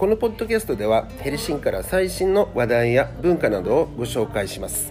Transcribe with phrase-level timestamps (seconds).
[0.00, 4.90] このポッドキャストではヘルシンから最新の話題や文化などをご紹介します。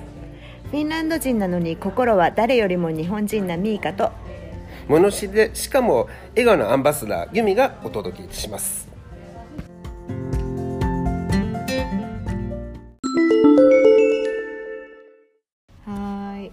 [0.70, 4.12] フィンランド人なのに心は誰よりも日本人なミーカと。
[4.88, 8.88] 物知りでしかも笑顔のアンバサダーユミがお届けします。
[15.88, 16.52] はい。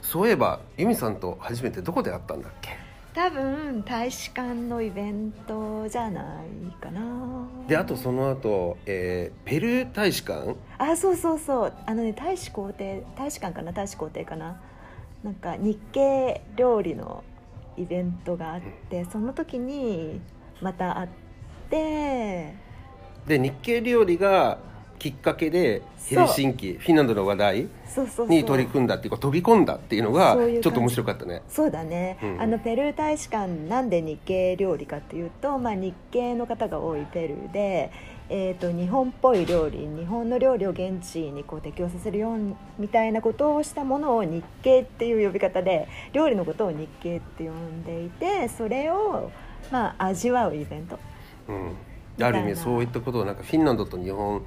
[0.00, 2.83] そういえばユミさんと初めてどこで会ったんだっけ？
[3.14, 7.46] 多分大使館のイベントじゃないかな。
[7.68, 10.56] であとその後、えーペルー大使館？
[10.78, 11.72] あそうそうそう。
[11.86, 14.60] あのね大使公邸大使館かな大使公邸かな。
[15.22, 17.22] なんか日系料理の
[17.76, 20.20] イベントがあってその時に
[20.60, 21.08] また会っ
[21.70, 22.54] て。
[23.28, 24.58] で日系料理が
[24.98, 27.68] きっかけでヘルシンキフィンランドの話題
[28.28, 31.42] に取り組んだっていうか飛び込んだっていうのがちょっと面白かったね。
[31.48, 32.40] そうだね、うん。
[32.40, 37.90] あのペルー大使館なんで日系料理かっていうと、まあ、日系の方が多いペルーで、
[38.28, 49.30] えー、と日本っぽい料理日本の料理を現地にこう適応させるようにみたいなことをしたものを日系っていう呼び方で料理のことを日系って呼んでいてそれを、
[49.70, 50.98] まあ、味わうイベント。
[51.46, 51.76] うん、
[52.24, 54.42] ある意味そういったことをなんかフィンランドと日本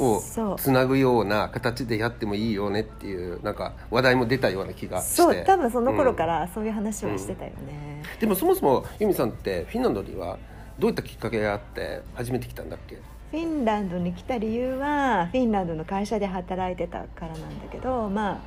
[0.00, 0.56] をそう。
[0.58, 5.14] つなぐような形でやってもいいよねっていうなんか話題も出たような気がして。
[5.22, 6.28] そう多分その頃かうん。
[6.28, 10.38] らそういう話はしてたよね、でもそもそもユミさんってフィンランドには
[10.78, 12.96] どういったきっかけがあって初めて来たんだっけ？
[13.30, 18.40] フィンランドに来た理由はフィンランドの会社で働いてたからなんだけどま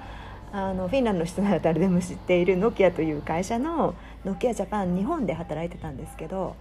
[0.53, 3.93] ああのフィンランドの人なら誰でも知っているノキアという会社の
[4.25, 6.55] ノキアジャパン日本で働いてたんですけど、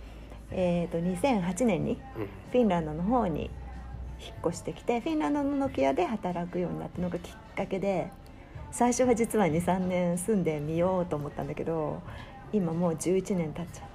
[0.50, 2.27] えー、と2008年にうん。
[2.52, 3.48] フィンランドの方に
[4.20, 8.10] 引っ越してきてフィンランドのノキアで働くようになったのがきっかけで
[8.70, 12.02] 最初は実は23年住んでみようと思ったんだけど
[12.52, 13.91] 今もう11年経っちゃった。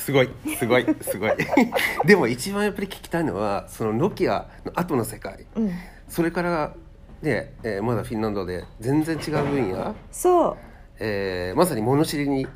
[0.00, 1.32] すごいすごいすごい。
[2.06, 5.44] でも一番やっぱり聞きたいのはそのノキアの後の世界。
[5.56, 5.72] うん、
[6.08, 6.74] それから
[7.22, 9.94] ね、えーまだフィンランドで全然違う分野。
[10.10, 10.56] そう。
[10.98, 12.46] えーまさに物知りに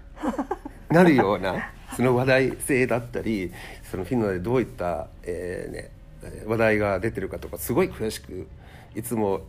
[0.91, 3.52] なるような その話題性だったり
[3.91, 6.03] そのフィンランドでどういった、えーね、えー
[6.46, 8.46] 話題が出てるかとかすごい詳しく
[8.94, 9.42] いつも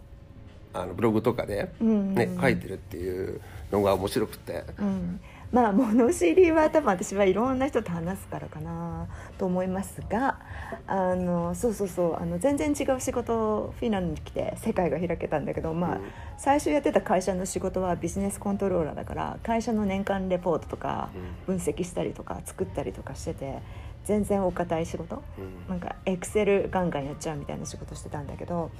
[0.73, 3.41] あのブログとかで、うんね書いてるっていう
[3.71, 4.65] のが面白くて。
[4.77, 5.19] うん、
[5.51, 10.39] まあ物知りは多分私はいろんな人と話すからかなと思いますが
[10.85, 12.15] あのそうそうそう。
[12.21, 16.01] あの全然違う仕事をフィンランドに来て世界が開けたんだけど、まあうん。
[16.37, 21.09] 最初やってた会社の仕事はビジネスコントローラーだから会社の年間レポートとか
[21.47, 23.59] 分析したりとか作ったりとかしてて
[24.05, 25.21] 全然お堅い仕事。
[25.37, 25.69] うん。
[25.69, 28.71] なんかエクセルガンガンやっちゃうみたいな仕事してたんだけど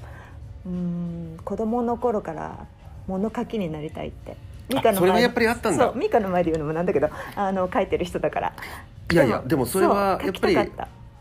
[0.66, 2.66] うーん子供の頃から
[3.08, 4.38] 物書きになりたいって。
[4.68, 5.86] ミカの前それはやっぱりあったんだ。
[5.86, 8.54] そうミカの前で言うのもなんだけどあの書いてる人だから。
[9.12, 10.58] いやいやでもそれはやっぱり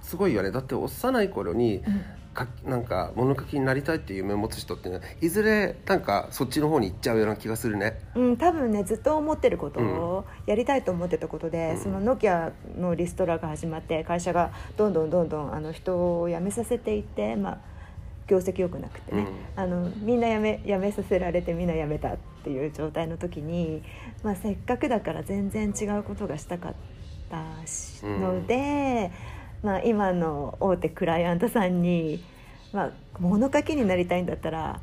[0.00, 0.50] すごいよね。
[0.50, 8.00] だって幼い頃にうんかなんか物書きになりたいっていう夢を持つ人っていうのはいずれなんかそっちの方に行っちゃうような気がするね。
[8.14, 11.82] うん、多分ねずっと思ってることをやりたいと思ってたことで、うん。
[11.82, 17.58] そのノキアのリストラが始まって会社がどんどんどんどんあの人を辞めさせていって、まあ、
[18.26, 23.82] 業績良くなくてね、あのみんな辞め辞めさせられてみんな辞めたっていう状態の時に、
[24.22, 26.74] まあ、せっかくだから全然違うことがしたかっ
[27.30, 27.42] た
[28.02, 29.10] ので、
[29.64, 32.22] まあ、今の大手クライアントさんに、
[32.72, 34.80] まあ、物書きになりたいんだったら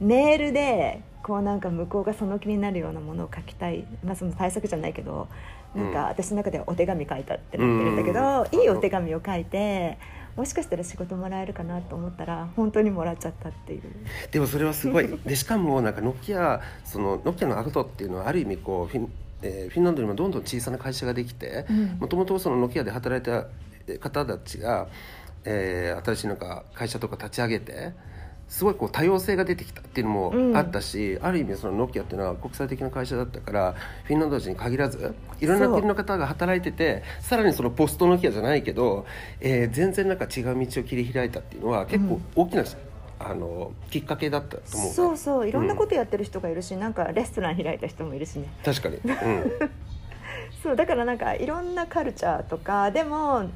[0.00, 5.28] メールでこうなんか向こうがその気になるようなものを書きたい、まあ、その対策じゃないけど
[5.74, 9.98] なんか私の中ではお手紙書いたってなってるんだけど、うんいいお手紙を書いて
[10.36, 13.82] もしかしたら仕事もらえるかなと思ったら本当にもらっちゃったっていう。
[14.30, 15.08] でもそれはすごい。
[15.24, 19.12] でしかもなんかノキアそのノキアのアウトっていうのはある意味こうフィン,、
[19.42, 21.86] えーフィンランドにもどんどん小さな会社ができてうん。
[22.00, 23.46] もともとそのノキアで働いた
[24.00, 24.88] 方たちが、
[25.44, 27.92] えー新しいなんか会社とか立ち上げて
[28.48, 33.74] すごいこう多様性が出てきたっていうのもあったし、ある意味そのノキアっていうのは国際的な会社だったから
[34.04, 39.06] フィンランド人に限らずいろんな国の方が働いててさらにそのポストノキアじゃないけど、
[39.40, 42.64] えー全然なんか違う道を切り開いたっていうのは結構大きな、
[43.18, 44.92] あのきっかけだったと思うね。
[44.92, 45.48] そうそう。
[45.48, 48.52] いろんなことやってる人がいるし、なんかレストラン開いた人もいるしね。
[48.64, 49.52] 確かに、うん、
[50.62, 53.48] そうだからなんかいろんなカルチャーとかでも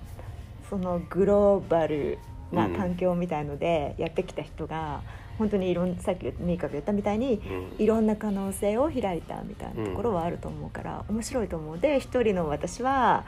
[0.69, 2.19] そのグローバル
[2.53, 5.03] な環境みたいのでやってきた人が、
[5.39, 7.85] 本当にいろんさっきミーカが言ったみたいに、うん。
[7.85, 11.79] いろんな可能性を開いたみたいなところはあると思うから、面白いと思う。
[11.79, 13.25] で一人の私は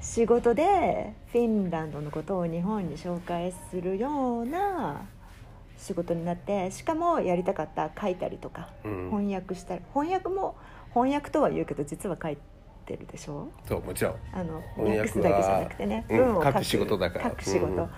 [0.00, 5.02] 仕事でフィンランドのことを日本に紹介するような
[5.76, 9.10] 仕事になってしかもやりたかった書いたりとか、うん。
[9.10, 10.56] 翻訳したり翻訳も
[10.90, 12.38] 翻訳とは言うけど実は書い
[12.94, 13.48] ってるでしょ？
[13.66, 14.14] そうもちろん。
[14.32, 17.30] あの翻訳だけじゃなくてねうん文を書く仕事だから。
[17.30, 17.88] 書く仕事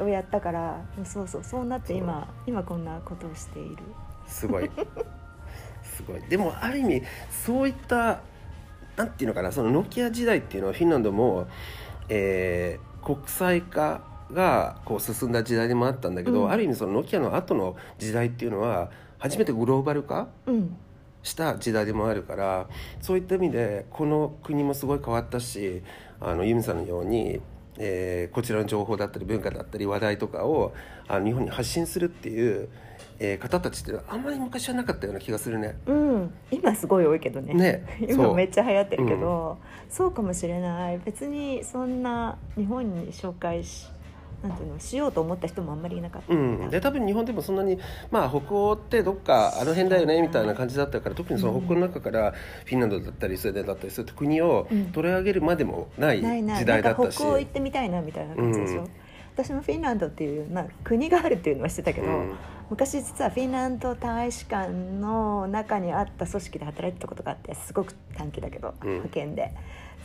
[0.00, 3.76] をやったから、そうそうそうなって今今こんなことをしている。
[4.26, 4.70] すごい。
[5.82, 6.22] すごい。
[6.28, 8.20] でもある意味そういった
[8.96, 11.46] なんていうのかなそのノキア時代っていうのはフィンランドも、
[12.08, 16.50] えー国際化がこう進んだ時代でもあったんだけど、うん。
[16.50, 20.28] ある意味そのノキアの後の時代っていうのは初めてグローバル化？
[20.46, 20.76] うん
[21.22, 22.68] した時代でもあるから
[23.00, 25.82] そういった意味でこの国もすごい変わったし
[26.20, 27.40] あのユミさんのように、
[27.78, 30.72] えーこちらの情報だったり文化だったり話題とかを
[31.08, 32.68] あの日本に発信するっていう、
[33.18, 35.76] えー方たちっていうのはあんまり昔はなかったような気がするね。
[35.86, 37.54] うん、今すごい多いけどね。
[37.54, 37.84] ね。
[38.10, 38.24] そう。
[38.26, 39.58] 今めっちゃ流行ってるけど
[39.88, 41.00] そう,、かもしれない。
[41.04, 43.88] 別にそんな日本に紹介し
[44.42, 47.78] なんていうのしようと思った人もあんまりいなかった、うん、で多分日本でもそんなに、
[48.10, 52.32] まあ、北欧ってどっかあの辺だよねみたいな感じだったから特にその北欧の中から
[52.64, 54.92] フィンランドだったりスウェーデンだったりそういった国をうん。
[54.92, 57.04] 取り上げるまでもない時代だったし。
[57.04, 58.90] なんか北欧行ってみたいなみたいな感じでしょ、うん。
[59.34, 62.36] 私もフィンランドっていう、まあ、国があるっていうのは知ってたけど、うん。
[62.70, 68.88] 昔実はフィンランド大使館の中にあった組織で働いてたことがあってすごく短期だけど、うん。
[68.88, 69.52] 派遣で。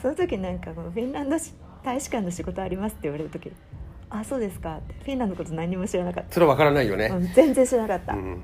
[0.02, 1.38] その時なんかこのフィンランド
[1.84, 3.52] 大使館の仕事ありますって言われた時
[4.10, 8.42] あそうですかフィンランドのこと何も知らなかった、それは分からないよね、うん全然知らなかった、うん、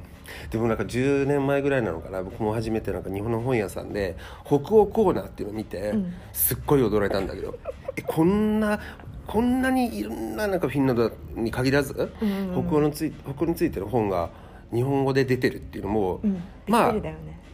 [0.50, 2.24] でもなんか10年前ぐらいなのかな。
[2.24, 6.14] 僕も初めてなんか日本の本屋さんで北欧コーナーっていうのを見て、うん。
[6.34, 7.58] すっごい驚いたんだけど。
[7.96, 8.80] えこんな
[9.28, 12.68] こんなにいろんななんかフィンランドに限らず、うんうんうん。
[12.68, 14.30] 北欧のつい北欧についての本が
[14.74, 16.22] 日本語で出てるっていうのも、
[16.68, 16.96] まあ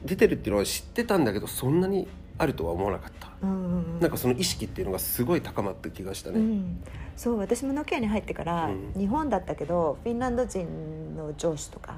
[0.03, 2.07] 出てるっていうのは知ってたんだけどそんなに
[2.37, 3.99] あるとは思わなかった、うん。
[3.99, 6.83] なんかその意識っていうのがすごい高まった気がしたね、うん、
[7.15, 8.93] そう私もノキアに入ってから、うん。
[8.95, 11.95] 日本だったけどフィンランド人の上司とか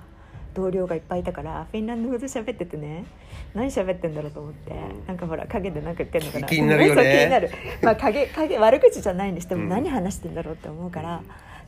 [0.53, 3.05] 同僚がいっぱいいたからフィンランド語で喋っててね
[3.53, 5.07] 何喋ってんだろうと思って、うん。
[5.07, 6.47] なんかほら陰で何か言ってんのかな。
[6.47, 7.01] 気になるよね。
[7.03, 7.49] そう気になる、
[7.81, 9.69] まあ、影影悪口じゃないにしてもうん。
[9.69, 11.21] 何話してんだろうって思うから、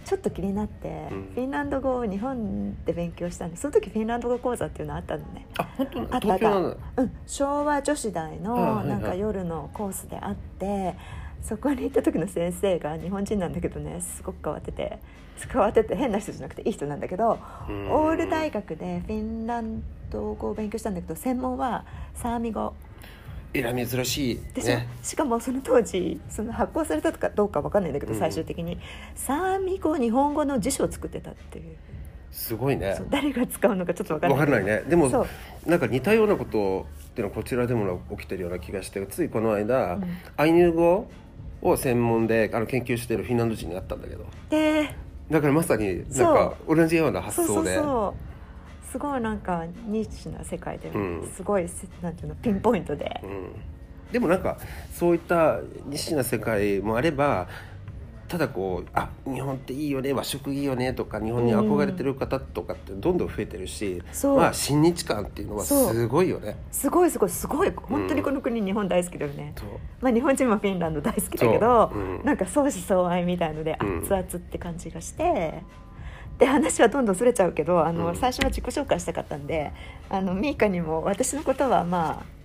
[0.06, 1.32] ちょっと気になって、うん。
[1.36, 5.46] フィンランド語を日本で勉強したんでその時フィンランド語講座っていうのあったのね。
[5.58, 10.96] あ本当あった東うん、昭和女子大のはいなんか夜のコースであって
[11.42, 15.00] そこに行った時の先生が日本人なんだけどねすごく変わってて
[15.52, 17.92] 変わってて変な人じゃなくていい人なんだけどうん。
[17.92, 22.74] オール大学でフィンランド語を勉強したんだけど専門はサーミ語
[23.54, 28.20] えらい珍しいでしょ、ねしかもその当時その発行されたかどうかわかんないんだけど、うん。
[28.20, 28.78] 最終的に。
[29.16, 31.76] サーミ語日本語の辞書を作ってたっていう。
[32.32, 32.96] すごいね。
[32.98, 34.40] そう誰が使うのかちょっとわかんない。
[34.40, 34.84] わかんないね。
[34.88, 35.22] でもそ
[35.66, 35.70] う。
[35.70, 40.04] なんか似たようなことっていうのはこちらでも起きてるような気がしてついこの間、うん。
[40.38, 41.10] アイヌ語
[41.62, 44.26] を専門であの研究しているフィンランド人に会ったんだけど。
[44.50, 44.96] で
[45.30, 48.31] だからまさになんか同じような発そうそう想でそう
[48.92, 51.32] すごいなんかニッチな世界で、うん。
[51.36, 51.66] すごい
[52.02, 53.22] なんていうのピンポイントで。
[53.24, 53.52] う、ん。
[54.12, 54.58] でもなんか
[54.94, 57.48] そういった西な世界もあれば
[58.28, 64.38] ただこうあ日本っていいよね和食いいよねとか日本に憧れてる方とかってどんどん増えてるし、そう。
[64.38, 66.56] まあ親日感っていうのはすごいよね。
[66.72, 67.20] すごいす。
[67.20, 67.46] ごいす。
[67.48, 69.54] ごい本当にこの国日本大好きだよね、
[70.00, 72.00] まあ、日本人もフィンランド大好きだけど、そう。
[72.00, 72.24] うん。
[72.24, 73.98] なんか相思相愛みたいのでうん。
[74.00, 75.64] 熱々って感じがして、
[76.42, 78.16] で話はどんどんそれちゃうけどあの、うん。
[78.16, 79.72] 最初は自己紹介したかったんで
[80.10, 82.42] あのミーカにも私のことはまあ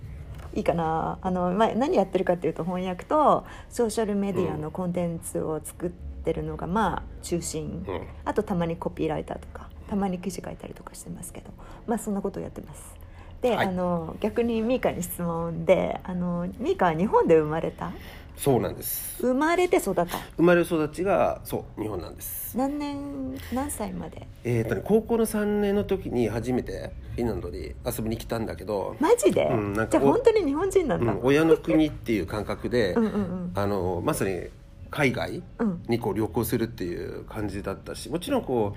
[0.53, 1.17] いいかな。
[1.23, 8.01] あの、まあ、何やってるかっていうと翻訳とソーシャルメディアのコンテンツを作ってるのがまあ中心、うん。
[8.23, 11.49] あとたまにコピーライターとかたまに記事書いたりとかしてますけど
[11.87, 12.95] まあそんなことをやってます。
[13.41, 13.67] で、はい。
[13.67, 17.91] あの逆にミーカに質問であのミーカは日本で生まれた
[18.37, 19.17] そうなんです。
[19.19, 20.05] 生まれて育った？
[20.37, 22.55] 生まれ育ちがそう日本なんです。
[22.55, 24.27] 何年何歳まで？
[24.43, 33.51] えーとね、高校の3年の時に初めてフィンランドに遊びに来たんだけど、マジで、うんなんかじゃあ本当に日本人なんだ、うん、親の国っていう感覚でうんうんうん。
[33.55, 34.47] あのまさに
[34.91, 35.83] 海外うん。
[35.87, 38.75] にこう旅行するっていう感じだったしもちろんこ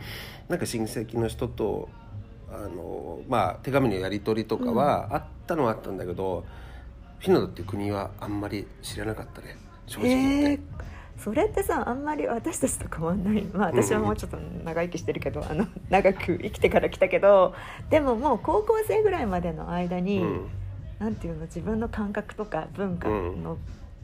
[0.48, 1.88] うなんか親戚の人と
[2.50, 6.44] あの、まあ、手紙のやり取りとかはあったのはあったんだけど、
[7.20, 10.50] フィンランドっていう国はあんまり知らなかったね正直言って。
[10.50, 10.60] えー
[11.20, 13.44] それってさあんまり私たちと変わんない。
[13.52, 17.54] まあ私はもうちょっと長生きしてるけど、あの長く生きてから来たけど
[17.90, 20.50] でももう高校生ぐらいまでの間に、うん。
[20.98, 23.58] なんていうの自分の感覚とか文化の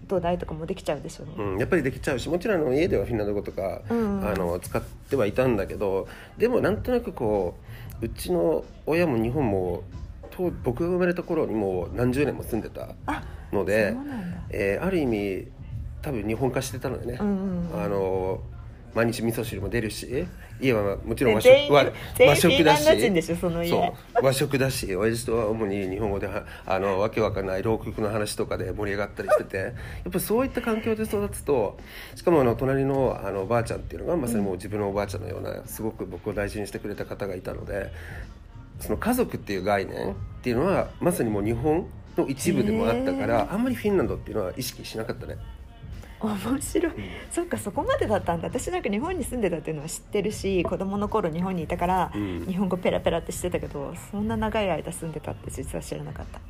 [0.07, 4.27] 土台とかもできちゃうでしょう、うん、やっぱりできちゃうしもちろんあの家ではフィンランド語とか、うん。
[4.27, 7.57] あの使ってはいたんだけどでもなんとなくこ
[8.03, 9.85] ううちの親も日本も
[10.37, 14.37] と僕が生まれた頃にもう何十年も住んでたあのでそうなんだ。
[14.51, 15.49] えーある意味
[16.03, 17.83] 多分日本化してたのでね、うんうんうん。
[17.83, 18.41] あの
[18.95, 20.27] 毎日味噌汁も出るし
[20.59, 22.89] 家はもちろん和食和食だし。
[24.23, 29.57] 和食だし親父とは主に日本語ではあのわけわかんない浪曲の話とかで盛り上がったりしてて。
[29.57, 29.73] や
[30.09, 31.77] っぱそういった環境で育つと
[32.15, 37.91] しかもあの隣のあのおばあちゃんっていうのがまさにもう自分のおばあちゃんのようなすごく僕を大事にしてくれた方がいたので
[38.81, 45.37] その家族っていう概念っていうのはまさにもう日本の一部でもあったからあんまりフィンランドっていうのは意識しなかったね。
[46.19, 46.93] 面白い、
[47.31, 48.49] そっかそこまでだったんだ。
[48.49, 52.47] 私なんか日本に住んでたっていうのは知ってるし子供の頃日本にいたから、うん。
[52.47, 56.41] 日本語ペラペラってしてたけどそんな長い間住んでたって実は知らなかった。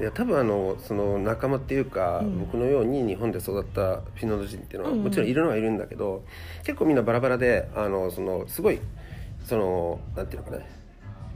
[0.00, 2.40] いや多分あのその仲間っていうか、うん。
[2.40, 5.04] 僕のように日本で育ったフィンランド人っていうのは、うんうん。
[5.04, 6.24] もちろんいるのはいるんだけど
[6.64, 8.80] 結構みんなバラバラであのそのすごい
[9.44, 10.62] そのなんていうのかな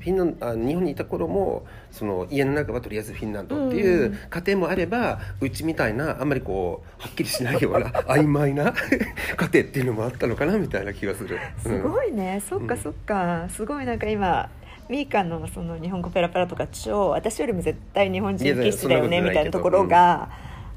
[0.00, 4.18] フィンランあ日本にいた頃もその家の中はとりあえずフィンランドっていうんううん。
[4.30, 8.72] 家庭もあればうちみたいなあんまりこうはっきりしないような曖昧な
[9.36, 11.38] 家庭っていうのもあったのかなみたいな気がする。
[11.58, 11.82] すうん。
[11.82, 13.46] ごいね、そっかそっか。
[13.50, 14.48] すごいなんか今
[14.88, 20.28] ミーカのその日本語ペラペラとか超私よりも絶対日本人気質だよねみたいなところが、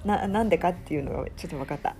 [0.05, 1.95] ななんでかっていうのがちょっと分かった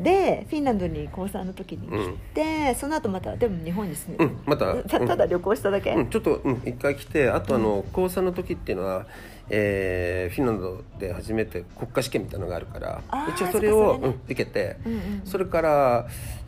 [0.00, 4.82] でフィンランドに高3の時に来て、その後またでも日本に住んでうんまたうん。
[4.84, 9.06] たただ旅行しただけ、うん、ちょっと、うん、一回来てあとあの、高3の時っていうのは、
[9.48, 13.02] えーフィンランドで初めて国家試験みたいなのがあるから
[13.34, 14.08] 一応それをそね。
[14.08, 15.70] うん、受けて、うんうんそれから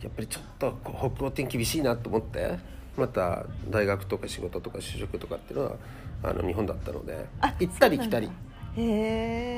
[0.01, 2.57] やっぱりちょっと北欧点厳しいなと思って
[2.97, 5.75] また大学とか仕事とか就職とかっていうのは
[6.23, 8.29] あの日本だったのであ行ったり来たり
[8.75, 8.81] で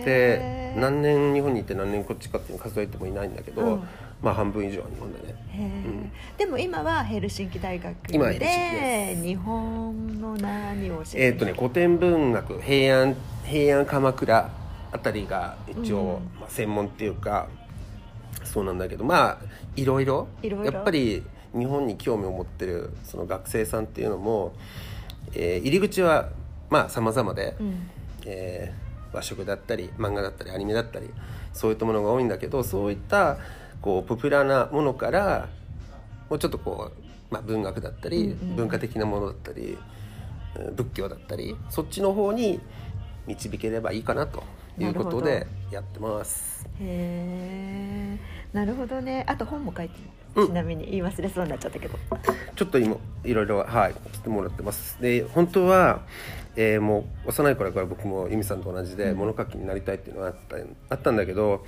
[0.06, 3.84] え何年日本にいて何年こっちかっていうの数えてもいないんだけど、うん。
[4.22, 5.36] まあ半分以上は日本だね。
[5.56, 13.16] うんでも今はヘルシンキ大学で日本の何を教えてえーとね、古典文学平安
[13.46, 14.50] 平安鎌倉
[14.92, 16.40] あたりが一応、うん。
[16.40, 17.48] まあ、専門っていうか
[18.44, 19.38] そうなんだけどまあ
[19.76, 21.24] いろいろいろいろやっぱり
[21.58, 24.54] 日本に興味を持ってるその学生さんっていうのも、
[25.34, 26.30] えー入り口は
[26.70, 27.90] まあ様々で、うん。
[28.26, 31.10] えー和食だったり漫画だったりアニメだったり
[31.54, 33.38] そういったものが多いんだけどそういった
[33.82, 35.50] こうポピュラーなものから
[36.30, 38.56] もうちょっとこう、まあ、文学だったり、うんうん。
[38.56, 39.78] 文化的なものだったり
[40.56, 42.60] えー仏教だったりそっちの方に
[43.28, 44.44] 導ければいいかなと
[44.78, 46.68] いうことなでやってます。
[46.80, 48.18] へえ
[48.54, 49.24] なるほどね。
[49.28, 49.96] あと本も書いて
[50.36, 50.48] うん。
[50.48, 50.86] ちなみに。
[50.86, 51.98] 言い忘れそうになっちゃったけど、
[52.56, 55.02] ちょっと今いろいろはい来てもらってます。
[55.02, 56.02] で本当は、
[56.56, 60.58] えーもう幼い頃から僕も由美さんと同じで物書きになりたいっていうのがあった
[60.90, 61.66] あったんだけど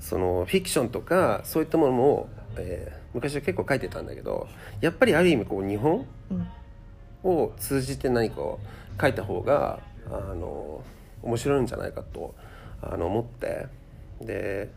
[0.00, 4.48] そのフィクションとかそういったものも、えー昔は結構書いてたんだけど
[4.80, 6.48] やっぱりある意味こう日本うん。
[7.22, 8.58] を通じて何かを
[9.00, 9.78] 書いた方が
[10.10, 10.82] あの
[11.22, 12.34] 面白いんじゃないかと
[12.82, 13.68] あの思って。
[14.20, 14.70] で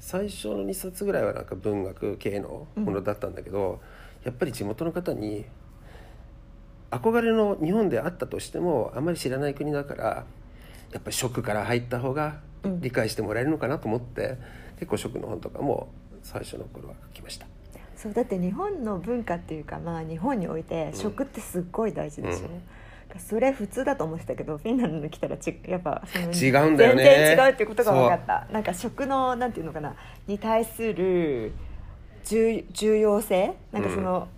[0.00, 3.80] 最初の2冊ぐらいはなんか文学系のものだったんだけど、
[4.24, 5.44] やっぱり地元の方に
[6.90, 10.04] 憧れの日本であったとしてもあんまり知らない国だから
[10.92, 12.80] やっぱり食から入った方がうん。
[12.80, 14.38] 理解してもらえるのかなと思って、
[14.78, 15.88] 結構食の本とかも
[16.22, 17.46] 最初の頃は書きました。
[17.94, 20.92] そうだって日本の文化っていうかまあ日本においてうん。
[20.94, 23.20] 食ってすっごい大事でしょ、うん。
[23.20, 27.04] それ普通だと思ってたけどフィンランドに来たらちやっぱその違うんだよね。
[27.04, 28.52] 全然違うっていうことが分かった。
[28.52, 29.94] なんか食のなんていうのかな
[30.26, 31.52] に対する
[32.24, 33.54] 重重要性？
[33.70, 34.28] なんかその、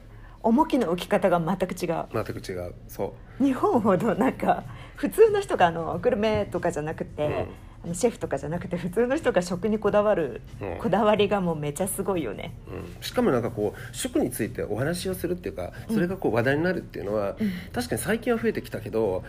[0.42, 2.06] 重きの置き方が全く違う。
[2.12, 2.74] 全く違う。
[2.86, 3.44] そう。
[3.44, 4.64] 日本ほどなんか
[4.96, 10.78] 普通の人があのグルメとかじゃなくて、うんあのシェフとかじゃなくて 普通の人が食にこだわる、うん。
[10.78, 12.54] こだわりがもうめちゃすごいよね。
[12.68, 13.02] うん。
[13.02, 17.50] しかもなんかこう食についてお話をするっていうかそれがこう話題になるっていうのは、うん。
[17.72, 19.24] 確かに最近は増えてきたけど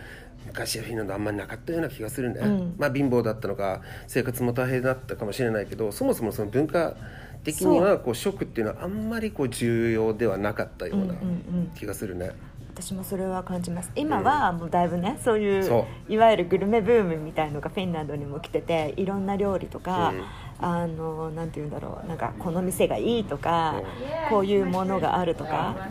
[0.46, 2.74] 昔はフィンランドあんまりなかったような気がするね、うん。
[2.78, 6.96] まあ貧乏だったのか生活も大変だったかもしれないけどそもそもその文化
[7.44, 11.16] 的にはこう食っていうのはあんまりこう重要ではなかったようなうんうんう
[11.62, 11.70] ん。
[11.74, 12.32] 気がするね、
[12.80, 13.90] 私もそれは感じます。
[13.94, 20.24] 今はもうだいぶねそういうそいわゆるグルメブームみたいのがフィンランドにも来てていろんな料理とか、うん
[20.62, 23.80] あのなんて言うんだろうなんかこの店がいいとか、
[24.28, 25.88] うこういうものがあるとか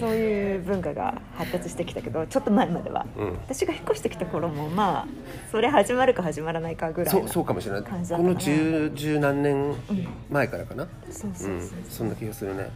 [0.00, 3.32] そういう文化が発達してきたけどちょっと前までは、うん。
[3.34, 5.06] 私が引っ越してきた頃もまあ
[5.50, 7.82] それ始まるか始まらないかぐらいそうのそうかもしれない。
[7.82, 9.74] この十十何年
[10.30, 11.78] 前からかな、そうそううんそう。
[11.86, 12.70] そんな気がするね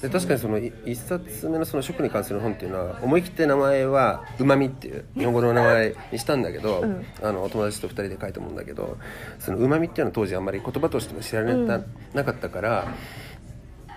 [0.00, 7.04] で確かにそのい一冊目のその食に関する本っていうのは思い切って名前は「うまみ」っていう日本語の名前にしたんだけど、 うん。
[7.22, 8.96] あのお友達と2人で書いたもんだけど
[9.38, 11.84] そのうまみっていうのは当時あんまり言葉としても知られた、うん。
[12.14, 12.88] なかったから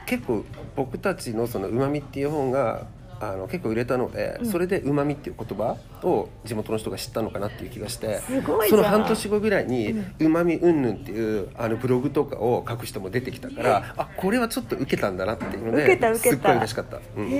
[0.05, 0.43] 結構
[0.75, 2.87] 僕たちのそのうまみっていう本が
[3.21, 4.45] あの結構売れたので、うん。
[4.47, 8.83] それでうまみっていう言葉を地元の人が知ったのかなっていう気がしてすごいじゃん。
[8.83, 10.15] その半年後ぐらいにうん。
[10.19, 16.35] うまみうんぬんっていうあのブログとかを書く人も出てきたからあこれはちょっと受けたんだなっていうので受けた受けた。
[16.35, 17.27] すっごい嬉しかった、うん。
[17.27, 17.35] へ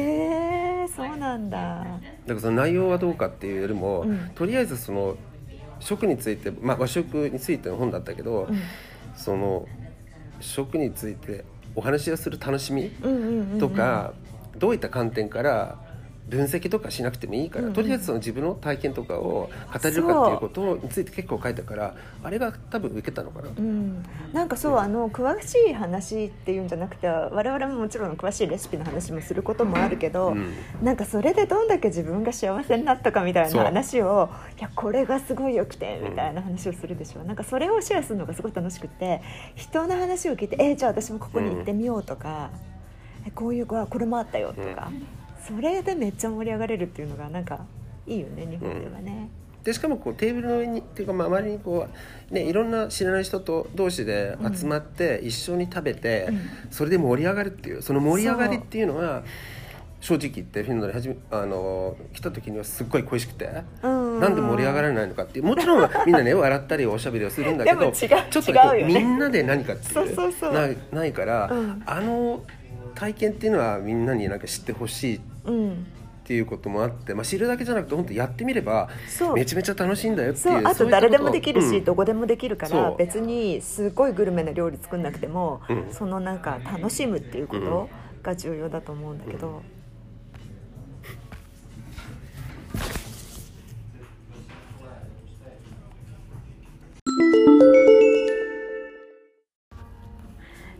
[0.83, 1.57] えそうなんだ。
[1.57, 4.31] だからその内容はどうかっていうよりも、うん。
[4.35, 5.15] とりあえずその
[5.79, 8.59] 食について、まあ、和食についての本だったけど、うん。
[9.15, 9.67] その
[10.39, 11.43] 食について
[11.75, 13.59] お話をする楽しみうんうんうんうん。
[13.59, 14.13] とか、
[14.58, 15.77] どういった観点から
[16.31, 17.74] 分析とかしなくてもいいから、うんうん。
[17.74, 23.50] とりあえずその自分の体験とかを語れるかっていうことについて結構書いたからあれが多分受けたのかな。
[23.50, 30.53] うん、なんかそうあの詳しい話っていうんじゃなくて我々ももちろん詳しいレシピの話もすることもあるけど、うん。
[30.81, 39.22] なんかそれでどんだけ自分が幸せになったかみたいな話をいやこれがすごいよくてみたいな話をするでしょ、なんかそれをシェアするのがすごい楽しくて
[39.55, 42.71] 人の話を聞いてえじゃあ私もここに行ってみようとか、え
[43.36, 44.92] こういう子はこれもあったよとか、
[45.48, 47.66] それでめっちゃ盛り上がれるっていうのがなんか
[48.08, 49.30] いいよね日本ではね。
[49.63, 51.88] でしかもこうテーブルの上にっていうかまあ周りにこ
[52.32, 56.42] う、ね、いろんな知らない人と同士で集まって一緒に食べて、うん。
[56.72, 59.24] それで盛り上がるっていうその盛り上がりっていうのは
[60.00, 63.63] 正直言ってフィンランドに初めあの来た時にはすっごい恋しくて。
[63.84, 64.20] うん。
[64.20, 68.54] なんで盛り上がらないのかっていうもちろんみんなね 笑ったりおしゃべりをするんだけどちょっと
[68.86, 70.54] みんなで何かっていうそうそうそう。
[70.54, 71.84] ないないから、うん。
[71.86, 72.42] あの
[72.95, 75.86] 体験っていうのはみんなになんか知ってほしいっうん
[76.24, 78.89] ていうこともあって、まあ、知るだけじゃなくて本当やってみれば
[79.36, 80.63] めちゃめちゃ楽しいんだよっていうそう。
[80.65, 81.83] あと誰でもできるし、うん。
[81.83, 85.88] どこでもできるから別にすごいグルメな料理作んなくても、うん。
[85.91, 87.89] そのなんか楽しむっていうこと
[88.24, 89.62] が重要だと思うんだけど、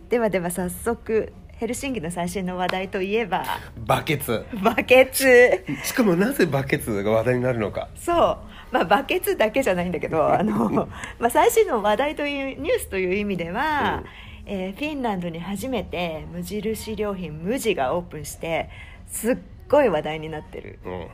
[0.08, 3.44] ではでは早速ヘルシンキの最新の話題といえば
[3.86, 4.44] バケツ。
[4.64, 5.64] バケツ。
[5.84, 7.88] しかもなぜバケツが話題になるのか。
[7.94, 8.38] そう、
[8.72, 10.88] まあ、バケツだけじゃないんだけど あの、
[11.20, 14.02] まあ、最新の話題というニュースという意味では、
[14.44, 18.68] えーフィンランドに初めて無印良品無地がオープンして
[19.06, 19.38] すっ
[19.68, 20.80] ごい話題になってる。
[20.84, 21.06] うん、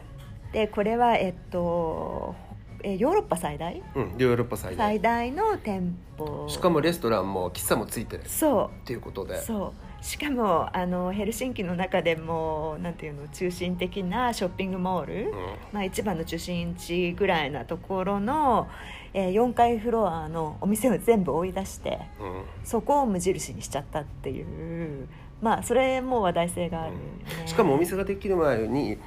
[0.52, 2.34] でこれはえっと、
[2.82, 3.82] えーヨーロッパ最大？
[3.94, 4.76] うん、ヨーロッパ最大。
[4.76, 6.46] 最大の店舗。
[6.48, 8.22] しかもレストランも喫茶もついてる。
[8.22, 8.86] っそう。
[8.86, 9.40] ていうことで。
[9.42, 10.04] そう。
[10.04, 15.32] しかもあのヘルシンキの中でもなんていうの中心的なショッピングモール、うん。
[15.72, 18.68] まあ、一番の中心地ぐらいなところの、
[19.12, 22.42] えー4階フロアのお店を全部追い出してうん。
[22.62, 25.08] そこを無印にしちゃったっていう。
[25.40, 28.98] まあそれも話題性があるよね、しかもお店ができる前に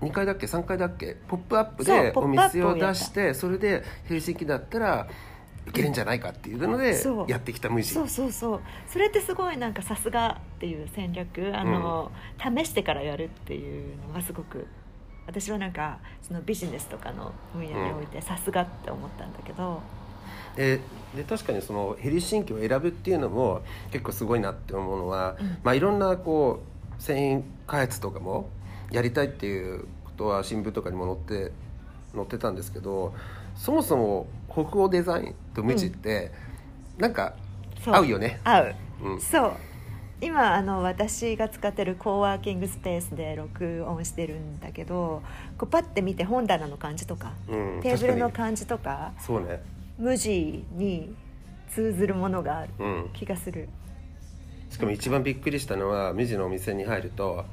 [0.00, 1.16] 2階だっけ？3階だっけ？
[1.28, 5.08] ポップアップでお店を出してそれでヘルシンキだったら
[5.68, 6.96] いけるんじゃないかっていうので
[7.28, 8.60] やってきた無地そうそうそう。
[8.88, 11.52] それってすごいなんかさすがっていう戦略。
[11.54, 14.66] あの、試してからやるっていうのがすごく
[15.26, 19.82] 私はなんかそのビジネスとかの分野においてさすがって思ったんだけど、
[20.56, 20.80] で
[21.14, 25.58] で確かにそのヘルシンキを選ぶっていうのも結構すごいなって思うのは、うん。
[25.62, 26.62] まあ、いろんなこ
[26.98, 28.48] う製品開発とかも
[28.90, 31.52] やりたいっていうことは新聞とかにも載って
[32.14, 33.14] 載ってたんですけど
[33.54, 36.32] そもそも北欧デザインと無地って、
[36.98, 37.34] なんか
[37.84, 37.94] そう。
[37.94, 38.40] 合うよね。
[38.44, 38.74] 合う。
[39.02, 39.20] うん。
[39.20, 39.52] そう。
[40.22, 45.22] 今あの私が使ってるコーワーキングスペースで録音してるんだけど
[45.56, 49.24] こうパッて見て本棚の感じとか、うんテーブルの感じとかに。
[49.24, 49.62] そうね、
[49.98, 51.14] 無地に
[51.72, 53.68] 通ずるものがあるうん、気がする。
[54.68, 57.44] しかも一番びっくりしたのは無地のお店に入ると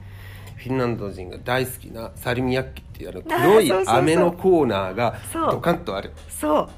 [0.57, 6.11] フィンランド人が大好きなサルミヤッキっていうあの 黒い飴のコーナーがドカンとある。
[6.29, 6.69] そう。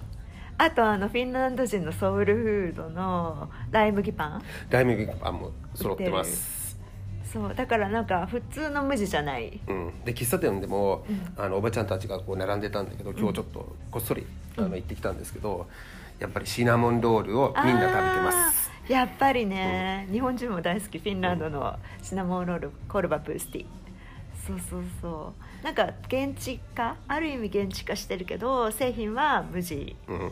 [0.57, 4.43] あとあのフィンランド人のソウルフードのライ麦パン。
[4.69, 6.77] ライ麦パンも揃ってます。
[7.23, 7.55] そう。
[7.55, 9.61] だからなんか普通の無地じゃない。
[9.67, 11.43] うん、で喫茶店でも、うん。
[11.43, 15.67] あのおばちゃんたちがこう並んでたんだけど今日ちょっとこっそり、あの行ってきたんですけど
[16.19, 23.65] やっぱりシナモンロールをみんな食べてますやっぱりね、日本人も大好きフィンランドのシナモンロールコルバプースティ
[24.47, 25.63] そうそうそう。
[25.63, 29.95] なんか現地化ある意味現地化してるけど製品は無地。
[30.08, 30.30] うん、あ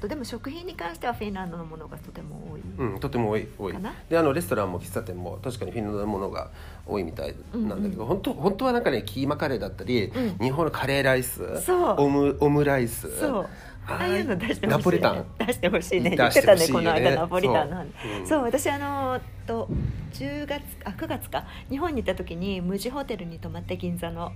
[0.00, 3.72] とでも食品に関してはフィンランドのものがとても多い、うん、とても多い多い。
[3.74, 3.92] かな？
[4.08, 6.50] であのレストランも喫茶店も確かにフィンランドのものが
[6.86, 10.38] 多いみたいなんだけど、本当本当はなんかねキーマカレーだったり、うん。
[10.38, 12.00] 日本のカレーライスそう。
[12.00, 13.48] オムオムライスそう
[13.86, 15.26] ああいうの出してほしい、ね、ナポリタン。
[15.38, 16.10] 出してほしいね。
[16.10, 17.76] 出言っしててほしいよねたねこの間ナポリタンの。
[17.76, 18.26] 話そう。
[18.26, 19.68] そう,、うん私あのと
[20.12, 21.44] 10月あ9月か。
[21.68, 24.32] 日本に行った時に無地ホテルに泊まって銀座の。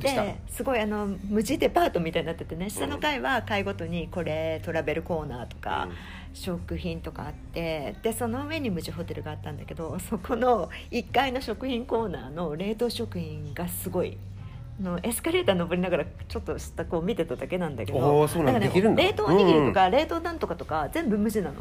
[0.00, 0.08] で
[0.48, 2.68] すごいあの無地デパートみたいになっててね。
[2.70, 5.88] 下の階は階ごとにこれトラベルコーナーとか、
[6.32, 7.94] 食品とかあって。
[8.02, 14.35] でその上に無地ホテルがあったんだけどそこの1階の食品コーナーの冷凍食品がすごいあ
[14.80, 18.60] のエスカレーター登りながらちょっと下こう見てただけなんだけどそうなんだ。
[18.60, 19.02] からできるんだ。
[19.02, 21.54] 冷凍おにぎりとか冷凍なんとかとか全部無地なの。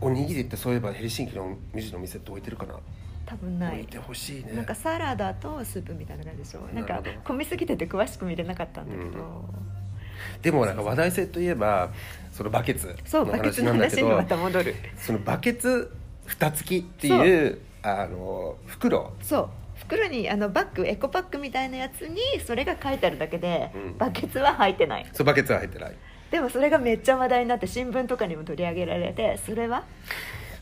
[0.00, 2.74] おにぎりってそういえばヘルシンキの MUJI の店って置いてるかな？
[3.26, 3.74] 多分ない。
[3.74, 4.52] 置いてほしいね。
[4.54, 6.60] なんかサラダとスープみたいな感じでしょ。
[6.74, 9.44] なんか混みすぎてて詳しく見れなかったんだけど、
[10.40, 11.90] でもなんか話題性といえば
[12.32, 14.74] そのバケツそうのバケツの話なんだけど話にまた戻る。
[14.96, 15.92] そのバケツ
[16.24, 17.58] 蓋付きっていう。
[17.82, 19.10] あの袋。
[19.22, 19.48] そう
[19.90, 23.98] 袋にあのバッグエコパックみたいなやつにそれが書いてあるだけで、うん。
[23.98, 25.06] バケツは入ってない。
[25.12, 25.96] そうバケツは入ってない。
[26.30, 29.84] でもそれがめっちゃ話題になって新聞とかにも取り上げられてそれは？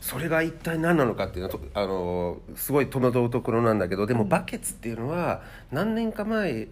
[0.01, 4.29] それが一体何なのかっていうのはとあのすごい戸惑うところなんだけどでもうん。
[4.29, 6.67] バケツっていうのは何年か前、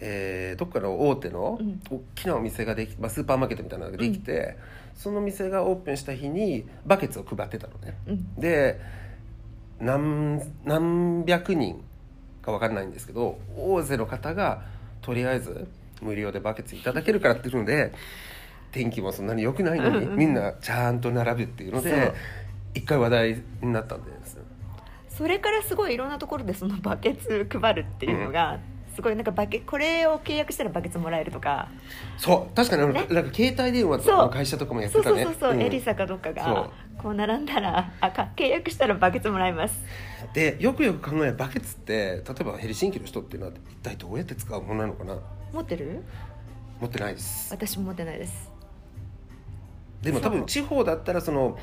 [0.00, 1.80] えーどっかの大手のうん。
[1.88, 4.56] 大きなお店ができ、まあ、スーパーマーケットみたいなのができて、
[4.96, 7.96] その店がオープンした日にバケツを配ってたのね。
[8.08, 8.34] うん。
[8.34, 8.80] で
[9.78, 11.84] 何何百人
[12.42, 14.62] か分かんないんですけど大勢の方が
[15.02, 15.68] とりあえず
[16.02, 17.92] 無料でバケツいただけるからっていうので
[18.72, 21.90] 天気もそんなに良くないのに、うんうんみんなちゃんと並ぶっていうのそう。
[21.90, 22.12] で
[22.74, 24.38] 一回話題になったんです。
[25.08, 28.60] それからすごいいろんなところでその バケツ配るっていうのが、
[28.94, 31.68] すごいなんかバケこれを契約したらバケツもらえるとか。
[32.16, 32.54] そう。
[32.54, 33.06] 確かにね。
[33.10, 34.16] なんか携帯電話そう。
[34.18, 35.24] の会社とかもやってそうたね。
[35.24, 35.62] そうそうそう、ん。
[35.62, 36.70] エリサかどっかそがう。
[37.02, 39.80] こう並んだらあか契約したらバケツもらえます
[40.32, 45.16] でよくよく考えバケツって例えばヘルシンキの人っていうのは一体どうやって使うものなのかな？
[45.52, 46.02] 持ってる？
[46.80, 47.52] 持ってないです。
[47.52, 48.50] 私も持ってないです。
[50.02, 51.58] でも多分地方だったらその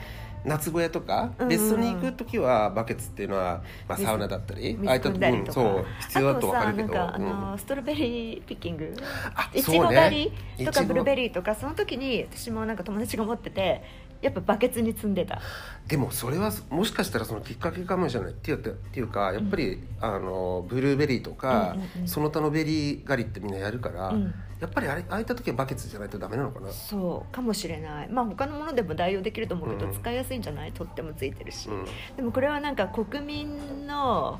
[0.45, 8.93] 夏小屋とか別荘に行く時はバケツっていうのは、まあ、水サウナだったり水ああいったとか、そう必要だと分かるけどあとさなんかあうんの、ストロベリーピッキング。
[9.35, 13.83] あいちご狩りとかブルーベリーとかその時に私もなんか友達が持ってて
[14.21, 15.41] やっぱバケツに積んでた。
[15.87, 18.31] でもそれはもしかしたらそのきっかけかもしれない。
[18.31, 22.07] っていうっていうかやっぱり、あのブルーベリーとか、うんうんうん。
[22.07, 24.33] その他のベリー狩りってみんなやるから、うん。
[24.59, 28.09] やっぱりあれああいった時はバケツじゃないとダメなのかな、そうかもしれない。
[28.09, 29.93] まあ他のものでも代用できると思うけど、うん。
[29.93, 30.71] 使いやすいんじゃない？
[30.71, 31.85] 取っ手もついてるし、うん。
[32.15, 34.39] でもこれはなんか国民の、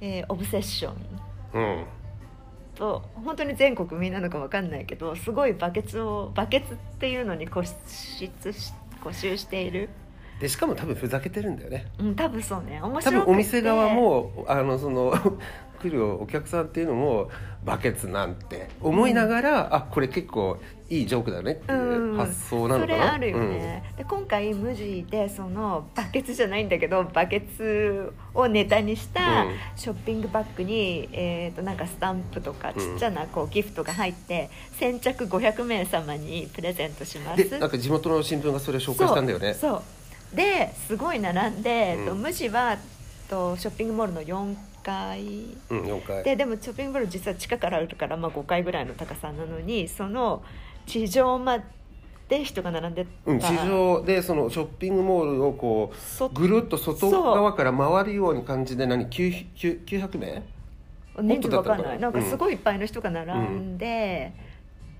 [0.00, 0.94] えー obsession。
[1.54, 1.84] うん、
[2.74, 7.72] と本当に全国民なのか分かんないけどすごいバケツをバケツっていうのに固執
[8.52, 9.88] し固執している、
[10.40, 11.86] でしかも多分ふざけてるんだよね。
[11.98, 12.80] うん、多分そうね。
[12.80, 13.24] 面多白くて。
[13.26, 15.12] 分お店側もあのその
[15.82, 17.30] 来るお客さんっていうのも
[17.64, 29.54] バケツなんて思いながら、あこれ結構いいジョークだねっていう発想なのかな、それあるよね、で今回無地でそのバケツじゃないんだけどバケツをネタにしたうん。
[29.76, 37.50] ショッピングバッグに、えー、となんかスタンプとかちっちゃなこうギフトが入って先着500名様にプレゼントします。
[37.50, 39.54] でなんか地元の新聞がそれを紹介したんだよね。
[39.54, 39.82] そ
[40.32, 40.36] う。
[40.36, 42.06] ですごい並んで、うん。
[42.06, 42.78] と無地は
[43.28, 44.56] とショッピングモールの4
[44.88, 45.20] 階
[45.70, 46.24] うん4回。
[46.24, 50.42] ででもショッピングモール実は地下からあるから、まあ、5階ぐらいの高さなのにその
[50.86, 51.58] 地上ま
[52.28, 60.42] で人が並んでた、うん、地上でそのショッピングモールをこそうぐるっと外側から回るように感じで何9 9 900名？
[61.20, 62.00] 人数わかんなない。
[62.00, 64.32] なんかすごいいっぱいの人が並んで、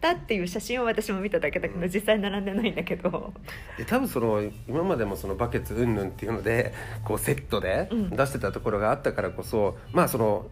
[0.01, 1.89] たっていう写真を私も見ただけだけど、うん。
[1.89, 3.33] 実際並んでないんだけど。
[3.77, 6.73] で多分その今までもそのバケツうんぬんっていうので
[7.05, 8.11] こうセットでうん。
[8.11, 10.47] 出してたところがあったからこそ、まあその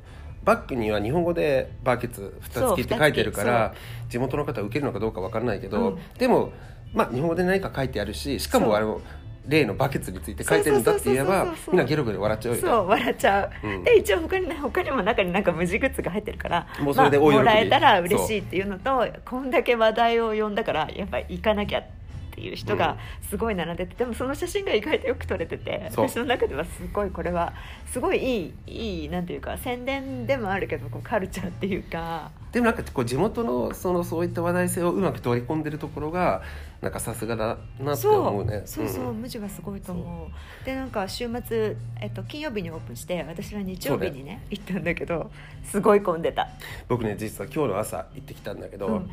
[0.44, 3.74] バッグには日本語でバケツ蓋付きって書いてるから
[4.08, 5.98] 地元の方は受けるのかどうかわからないけど、うん。
[6.18, 6.52] でも
[6.94, 9.00] まあ日本語で何か書いてあるししかもあの
[9.46, 12.68] 例のバケツについて書いてるんだって言えばみんなゲロゲロ笑っちゃうよね。
[12.68, 13.84] そう笑っちゃう、うん。
[13.84, 22.05] で一応他にね他にも中になんか無地グッズが入ってるからもうそれでまあもらえたら嬉しいっていうのとこんだけ話題を呼んだからやっぱり行かなきゃって
[22.40, 26.08] いう人がすごい並んでて、でもその写真が意外とよく撮れててそう。
[26.08, 27.52] 私の中ではすごいこれは
[27.86, 32.30] すごいいいいいなんていうか宣伝でもあるけどこうカルチャーっていうか。
[32.52, 36.42] でもなんかこう地元のそのそういった話題性をうまく取り込んでるところが
[36.80, 38.62] なんかさすがだなって思うね。
[38.64, 38.88] そう。
[38.88, 40.64] そう、ん無地はすごいと思う。
[40.64, 44.42] でなんか週末、えっと、金曜日にオープンして私は日曜日にね。
[44.50, 45.30] 行ったんだけど
[45.64, 46.48] すごい混んでた。
[46.88, 49.10] 僕ね実は今日の朝行ってきたんだけど、うん。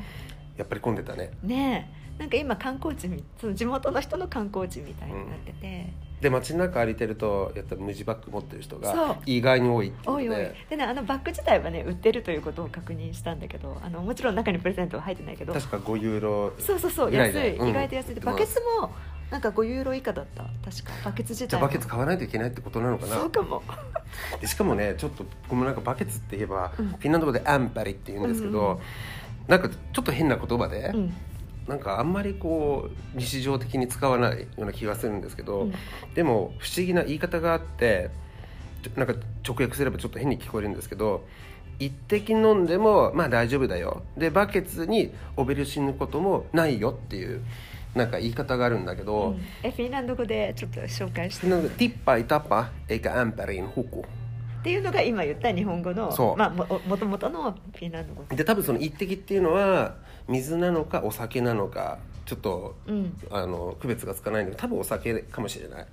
[0.57, 1.31] やっぱり混んでたね。
[1.41, 10.35] ねえなんか今観光地みその地元の人の観光地みたいになってて、で街中歩いてるとやっぱ無地バッグ持ってる人が意外に多いっていうのおいおい。
[10.35, 15.53] ででねあのバッグ自体はね売ってるということを確認したんだけどあのもちろん中にプレゼントは入ってないけど。
[15.53, 17.69] 確か5ユーロそうそうそう安い、うん。
[17.69, 18.15] 意外と安い。
[18.15, 18.91] でバケツも
[19.31, 20.43] なんか5ユーロ以下だった。
[20.43, 20.91] 確か。
[21.03, 21.49] バケツ自体も。
[21.49, 23.15] じゃあバケツ買わないといけないってことなのかな？
[23.15, 23.63] そうかも。
[24.39, 26.87] でしかもねちょっとごめんなんかバケツって言えば、うん。
[26.89, 28.79] フィンランド語でアンパリって言うんですけど、うんうん。
[29.47, 31.13] なんかちょっと変な言葉で、うん
[31.67, 35.73] なんかあんまりこう日常的に使わないような気がするんですけど、うん。
[36.13, 38.09] でも不思議な言い方があって
[38.95, 39.13] なんか
[39.47, 41.25] 直訳すればちょっと変に聞こえるんですけど
[41.79, 44.03] 一滴飲んでもまあ大丈夫だよ。
[44.17, 47.41] でバケツにオベルシぬこともないよっていう
[47.95, 49.41] なんか言い方があるんだけど、うん。
[49.63, 51.47] えフィンランド語でちょっと紹介して。
[51.47, 54.03] ティッパイタッパエカアンパリンホコ
[54.63, 56.37] っていうのが今言った日本語のそう。
[56.37, 58.23] まあ、ももともとのフィンランド語。
[58.33, 59.95] で多分その一滴っていうのは
[60.29, 63.13] 水なのかお酒なのかちょっとうん。
[63.29, 65.87] あの区別がつかないんだけど多分お酒かもしれない。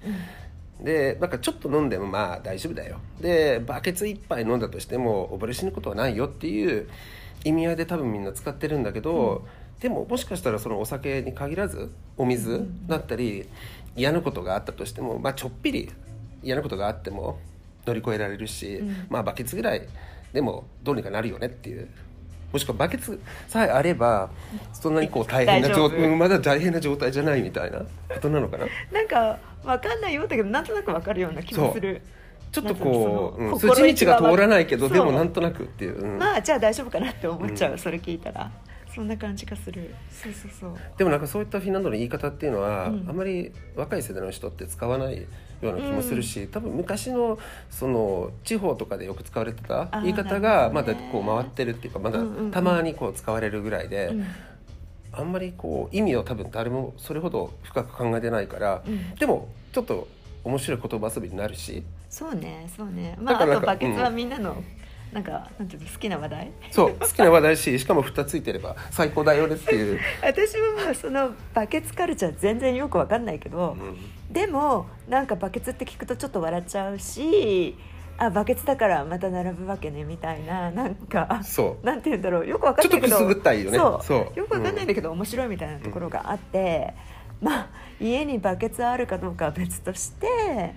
[0.79, 0.85] うん。
[0.85, 3.01] でなんかちょっと飲んでもまあ大丈夫だよ。
[3.21, 6.89] でバケツ一杯飲んだとしても溺れ死ぬことはないよっていう
[7.45, 9.49] 意味合いで多分みんな使ってるんだけど、
[9.81, 13.49] でももしかしたらそのお酒に限らずお水だったり
[13.97, 15.91] 嫌なことがあったとしても、まあ、ちょっぴり
[16.43, 17.39] 嫌なことがあっても
[17.87, 19.07] 乗り越えられるし、うん。
[19.09, 19.87] まあバケツぐらい
[20.33, 21.89] でもどうにかなるよねっていう。
[22.53, 24.29] もしくはバケツさえあれば
[24.73, 26.09] そんなにこう大変な状大丈夫。
[26.11, 27.87] うんまだ大変な状態じゃないみたいなこ
[28.21, 28.67] となのかな？
[28.93, 32.03] なんかわかんないようだけどなんとなくわかるような気もする。
[32.51, 36.19] ちょっとこう、う筋道が通らないけどでもなんとなくっていう、うん。
[36.19, 37.79] まあじゃあ大丈夫かなって思っちゃう、うん。
[37.79, 38.51] それ聞いたら
[38.95, 39.95] そんな感じがする。
[40.11, 40.75] そうそうそう。
[40.99, 43.07] でもなんかそういったフィンランドの言い方っていうのは、うん。
[43.09, 45.27] あんまり若い世代の人って使わないよ
[45.63, 47.39] うな気もするし、多分昔の
[47.71, 52.51] その地方とかでよく使われてた言い方がまだこう回ってるっていうかまだうんうんうん。
[52.51, 54.25] たまにこう使われるぐらいで、うん。
[55.13, 59.15] あんまりこう意味を多分誰もそれほど深く考えてないから、うん。
[59.15, 60.09] でもちょっと
[60.45, 61.83] 面白い言葉遊びになるし。
[62.09, 63.17] そうねそうね。
[63.21, 64.17] まああとバケツはうん。
[64.17, 64.57] みんなの、
[65.13, 66.53] なんかなんていうの好きな話題？
[66.71, 69.99] そう好きな話題ししかも蓋ついてれば最高だよねっていう。
[70.23, 74.33] 私もまあそのバケツカルチャー全然よくわかんないけど、うん。
[74.33, 77.77] でもなんかバケツって聞くとちょっと笑っちゃうし
[78.17, 81.87] あバケツだからまた並ぶわけねみたいななんかそう。
[81.87, 83.79] なんて言うんだろうよくわかんないけどちょっとくすぐったいよね。
[83.79, 84.05] そう。
[84.05, 84.39] そう。
[84.39, 86.95] よくわかんないんだけど、面白いみたいなところがあって、
[87.41, 87.69] まあ
[88.01, 90.75] 家にバケツあるかどうかは別として、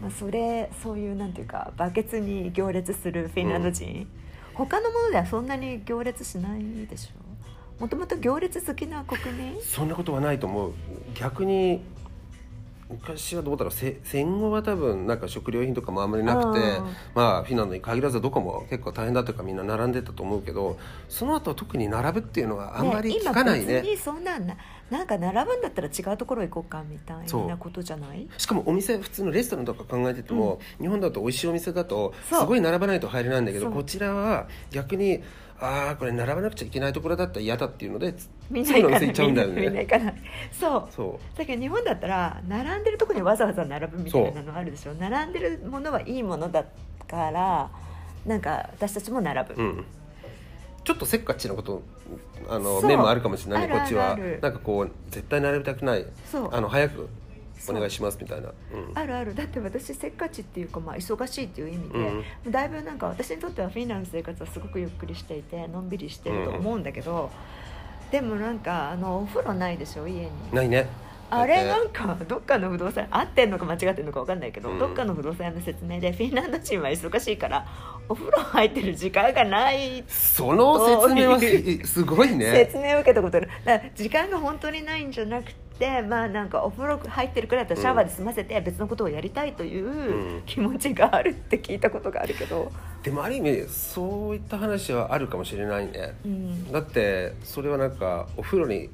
[0.00, 4.06] まあ、それそういうなんていうかバケツに行列するフィンランド人、
[4.54, 7.80] 他のものではそんなに行列しないでしょ？
[7.80, 9.60] もともと行列好きな国民？
[9.62, 10.72] そんなことはないと思う。
[11.14, 11.82] 逆に
[12.88, 13.72] 昔はどうだろう。
[13.72, 16.86] せ戦後は多分なんか食料品とかもあんまりなくてうん。
[17.14, 20.78] まあフィンランドに限らずどこも結構大変だとかみんな並んでたと思うけど
[21.08, 23.64] その後は特に並ぶっていうのはあんまり聞かないね。
[23.64, 24.56] 今別にそんなんな
[24.90, 28.28] なんか並ぶんだったら違うところ行こうかみたいなことじゃない？
[28.38, 35.22] しかもお店普通のレストランとか考えてても、日本だと美味しいお店だとすごい並ばないと入れないんだけどこちらは逆に
[35.58, 38.14] ああこれ並ばなくちゃいけないところだったら嫌だっていうので
[38.50, 38.84] みんな行
[39.88, 40.14] かない
[40.52, 40.88] そう。
[40.94, 41.38] そう。
[41.38, 44.94] だけど日本だったら並んでるところにわざわざ並ぶみたいなのあるでしょ。
[44.94, 46.64] 並んでるものはいいものだ
[47.08, 47.70] から
[48.26, 49.84] なんか私たちも並ぶ、うん、
[50.86, 51.82] ちょっとせっかちなこと
[52.48, 54.16] あの面もあるかもしれないねこっちは。
[54.40, 56.06] なんかこう絶対並びたくない。
[56.52, 57.08] あの早く
[57.68, 58.52] お願いしますみたいな、うん、
[58.94, 59.34] あるある。
[59.34, 61.98] だって私せっかちっていうか、まあ、忙しいっていう意味で、
[62.44, 62.52] うん。
[62.52, 67.32] だいぶなんか私にとってはフィンランドの生活はすごくゆっくりしていてのんびりしてると思うんだけど、
[68.12, 70.30] でもなんかあのお風呂ないでしょ家に。
[70.52, 70.86] ないね
[71.30, 74.78] あれなんかどっかの不動産合ってんのか間違ってんのか分かんないけど、うん。
[74.78, 77.66] どっかの不動産屋の説明でフィンランド人は忙しいから
[78.08, 82.52] お風呂入ってる時間がないその説明はすすごいね。
[82.52, 83.48] 説明を受けたことある。
[83.64, 90.42] だ時間が本当にないんじゃなくてまあなんかお風呂入ってるくらいだったらシャワーで済ませて別のことをやりたいといううん。
[90.46, 96.14] 気持ちがあるって聞いたことがあるけど、でもある意味そういった話はあるかもしれないね。
[96.24, 98.88] うん、だってそれはなんかお風呂に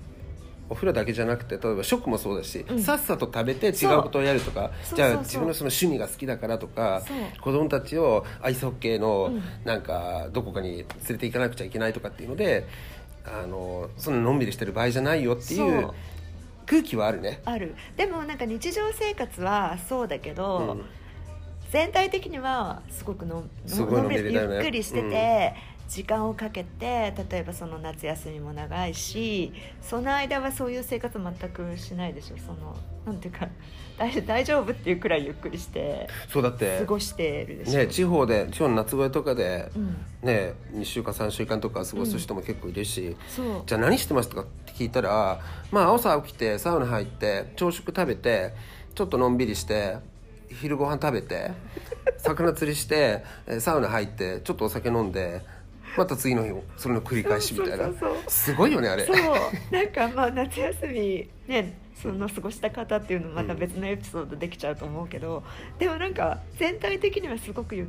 [0.70, 2.80] お風呂だけじゃなくて例えば食もそうだし、うん。
[2.80, 7.02] さっさと食べて違そううことをやるとかじゃあ自分のその趣味が好きだからとか
[7.40, 9.42] 子供たちをアイスホッケーのうん。
[9.64, 12.66] なんかどこかに連れて行かなくちゃいけないとかっていうので
[13.24, 15.90] あのそんなのんびりしてる場合じゃないよっていう
[16.66, 17.40] 空気はあるね。
[17.44, 17.74] ある。
[17.96, 20.84] でもなんか日常生活はそうだけど、うん。
[21.70, 25.54] 全体的にはすごくのすごいのんびりゆっくりしてて、
[25.92, 29.52] 時間をかけて例えばその夏休みも長いし
[29.82, 32.38] その間はそういう生活全くしないでしょ。
[32.38, 32.74] その
[33.04, 33.46] なんていうか
[33.98, 43.62] 大大丈夫っていうくらいゆっくりしてそうだって過ごしてるでしょ、ね、地方で地方の夏小屋とかで、うん、ね、2週間3週間とか過ごす人も結構いるし、そう。
[43.66, 48.54] じゃあ何してますとかって聞いたらまあ朝起きてサウナ入って朝食食べて
[48.94, 49.96] ちょっとのんびりして
[50.48, 51.50] 昼ご飯食べて
[52.16, 55.42] 魚釣りしてえーサウナ入ってちょっとお酒飲んで
[55.96, 57.90] また次の日それの繰り返しみたいな。
[58.28, 59.04] すごいよねあれ。
[59.04, 59.16] そう。
[59.70, 65.42] なんかまあ夏休みねその過ごした方っていうのまた別のエピソードできちゃうと思うけど、
[65.78, 67.86] でもなんか全体的にはすごくゆっ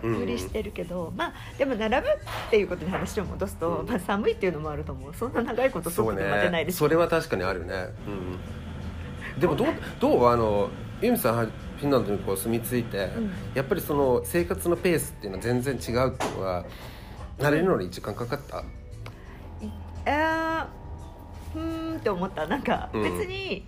[0.00, 2.10] くりしてるけど、まあでも並ぶっ
[2.50, 3.88] ていうことに話を戻すと、うん。
[3.88, 5.14] まあ、寒いっていうのもあると思う。
[5.14, 7.88] そんな長いことそう外で待てないねですそれは確かにあるね、
[9.36, 9.68] うん、でもどう
[10.00, 10.28] どう？
[10.28, 13.30] あのユミさんはフィンランドにこう住み着いて、ん。
[13.54, 16.64] やっぱりその生活のペースっていうのは全然違うっていうのは
[17.38, 18.64] 慣れるのに時間かかった、
[20.06, 20.66] えー
[21.54, 22.46] うーんって思った。
[22.46, 23.02] なんかうん。
[23.02, 23.66] 別に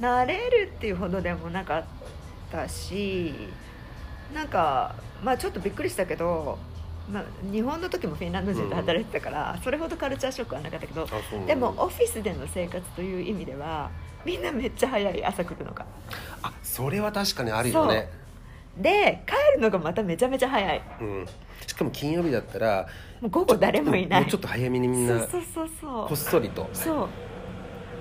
[0.00, 1.84] 慣れるっていうほどでもなかっ
[2.50, 3.34] たし
[4.34, 6.58] なんかまあちょっとびっくりしたけど、
[7.10, 11.06] まあ、日本の時もフィンランド人と働いてたから、それほどカルチャーショックはなかったけど
[11.46, 13.90] でもオフィスでの生活という意味では
[14.24, 15.84] みんなめっちゃ早い朝来るのが。
[16.42, 18.08] あそれは確かにあるよね
[18.76, 20.82] で帰るのがまためちゃめちゃ早い。
[21.00, 21.26] うん、
[21.66, 22.86] しかも金曜日だったら
[23.20, 24.20] もう午後誰もいない。
[24.22, 26.08] もうちょっと早めにみんなそうそうそうそう。
[26.08, 26.68] こっそりと。
[26.72, 27.08] そう。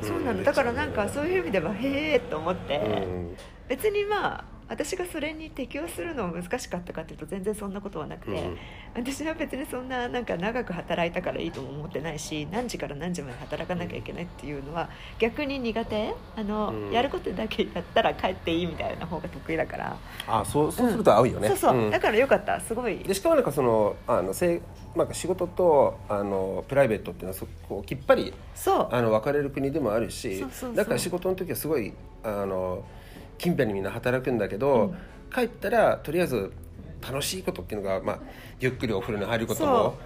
[0.02, 0.38] そうなうん。
[0.38, 3.38] のだからなんかそういう意味ではへえと思って、うん。
[3.68, 8.58] 別にまあ私がそれに適応するのも難しかったかっていうと全然そんなことはなくて、うん。
[8.96, 16.14] 私は別にそんななんか長く働いたからいいとも思ってないし何時から何時まで働かなきゃいけないっていうのは逆に苦手？
[16.36, 16.92] あの、うん。
[16.92, 21.90] やることだけやったら帰っていいみたいな方が得意だから、あそうそうすると合うよね、そうそう、ん。
[21.90, 22.60] だからよかった。
[22.60, 23.00] すごい。
[23.00, 24.62] でしかもなんかそのあのせい
[24.96, 28.88] なんか仕事とあのプライベートっていうのはそこうきっぱりそう。
[28.92, 30.76] あの分かれる国でもあるしそうそうそう。
[30.76, 32.84] だから仕事の時はすごいあの
[33.40, 34.96] 近辺にみんな働くんだけど、うん。
[35.34, 36.52] 帰ったらとりあえず
[37.02, 38.20] 楽しいことっていうのが、まあ、
[38.60, 39.98] ゆっくりお風呂に入ることそも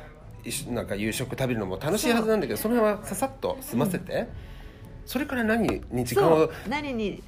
[0.73, 4.27] なんか夕食食べるのも楽しいはずなんだけどその辺はささっと済ませて、
[5.05, 6.49] それから何に時間を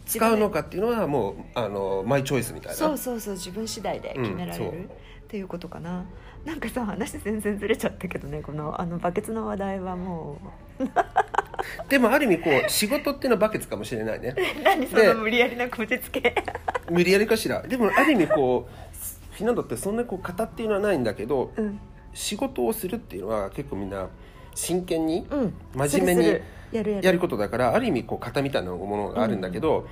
[0.05, 2.77] 使うのかっていうのはもうあのマイチョイスみたいな。
[2.77, 4.89] そうそうそう自分次第で決められる、うん
[5.25, 6.05] っていうことかな
[6.45, 10.37] なんかさ話全然ずれちゃったけどねこのあのバケツの話題はも
[11.89, 14.35] でもある意味こう仕事っていうのはバケツかもしれないね。
[14.59, 16.35] う 何そでの無理やりなこじつけ？
[16.89, 17.61] 無理やりかしら？
[17.63, 21.79] でもある意味こうフィンランドってそんなこう型っていうのはないんだけど、うん。
[22.13, 24.07] 仕事をするっていうのは結構みんな
[24.53, 25.53] 真剣にうん。
[25.73, 26.39] 真面目に
[27.01, 29.87] やることだからある意味こう型みたいなものがあるんだけど、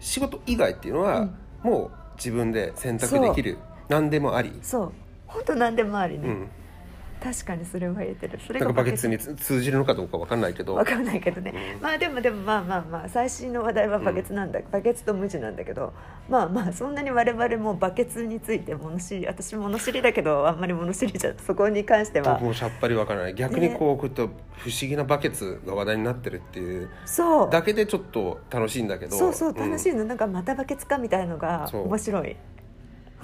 [0.00, 1.34] 仕事以外っていうのはうん。
[1.62, 3.58] もう自分で選択できる。
[3.88, 4.92] 何でもあり、そう
[5.28, 6.48] 本当何でもありね、うん、
[7.22, 8.40] 確かにそれは言えてる。
[8.46, 11.82] それがかバケツにつ通じるのかどうかわかんないけどわかんないけどね、うん。
[11.82, 15.92] まあでもでもまあまあまあ最新の話題はバケツなんだ、バケツと無地なんだけど
[16.28, 23.34] まあまあそんなに我々もバケツについて物知り私物知りだけどあんまり物知りじゃそこに関しては僕もさっぱりわからない。
[23.34, 27.50] 逆にこうこういった不思議なバケツが話題になってるっていうそう。
[27.50, 32.36] だけでちょっと楽しいんだけどそうそう楽しいんの、なんかまたバケツかみたいのが面白い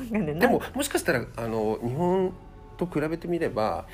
[0.00, 2.32] でももしかしたらあの日本
[2.76, 3.86] と比べてみれば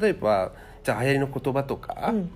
[0.00, 0.52] 例えば
[0.84, 2.30] じゃあ流行りの言葉とか、うん。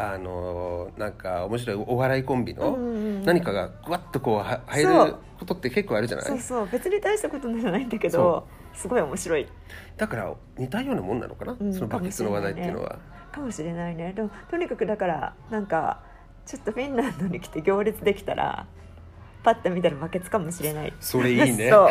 [0.00, 2.76] あのなんか面白いお笑いコンビの
[3.24, 6.26] 何かがぐわっとこうは流ることって結構あるじゃない？
[6.26, 6.68] そうそう。
[6.70, 9.48] 別に大したことじゃないんだけどすごい面白い。
[9.96, 11.74] だから似たようなもんなのかな、うん。
[11.74, 13.00] そのバケツの話題っていうのは、
[13.32, 14.12] かもしれないね。
[14.12, 16.00] でもとにかくだからなんか
[16.46, 18.68] ちょっとフィンランドに来て行列できたら
[19.42, 20.92] パッと見たらバケツかもしれない。
[21.00, 21.70] それいいね。
[21.74, 21.88] そう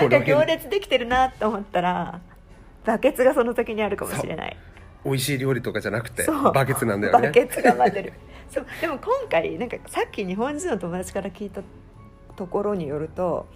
[0.00, 2.20] なんか行列できてるなと思ったら
[2.84, 4.56] バケツがその時にあるかもしれない。
[5.04, 7.28] 美味しい料理とかじゃなくてバケツなんだよね。
[7.28, 8.12] バケツが待ってる。
[8.50, 8.66] そう。
[8.80, 11.62] でも今回なんかさっき日本人の友達から聞いた
[12.36, 13.46] ところによると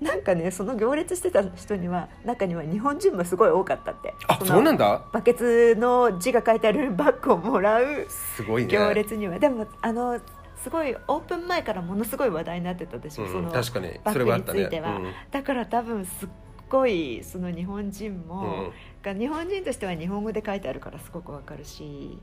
[0.00, 4.14] なんかねその行列してた人には中には日本人もすごい多かったって。
[4.28, 5.02] あのそうなんだ。
[5.12, 8.72] バケツの字が書いてあるバッグをもらうすごいね。
[8.72, 10.20] 行列には、でもあの
[10.62, 16.28] すごいオープン前からものすごい話題になってたでしょ、うんその確かにバッグについては、うんだから多分すっ
[16.68, 18.72] ごいその日本人も、うん
[19.02, 22.16] が日本人としては日本語で書いてあるからすごくわかるし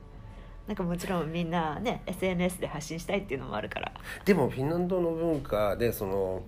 [0.65, 3.91] なんかもちろんみんなね SNS で発信したいっていうのもあるから。
[4.23, 6.41] でもフィンランドの文化でその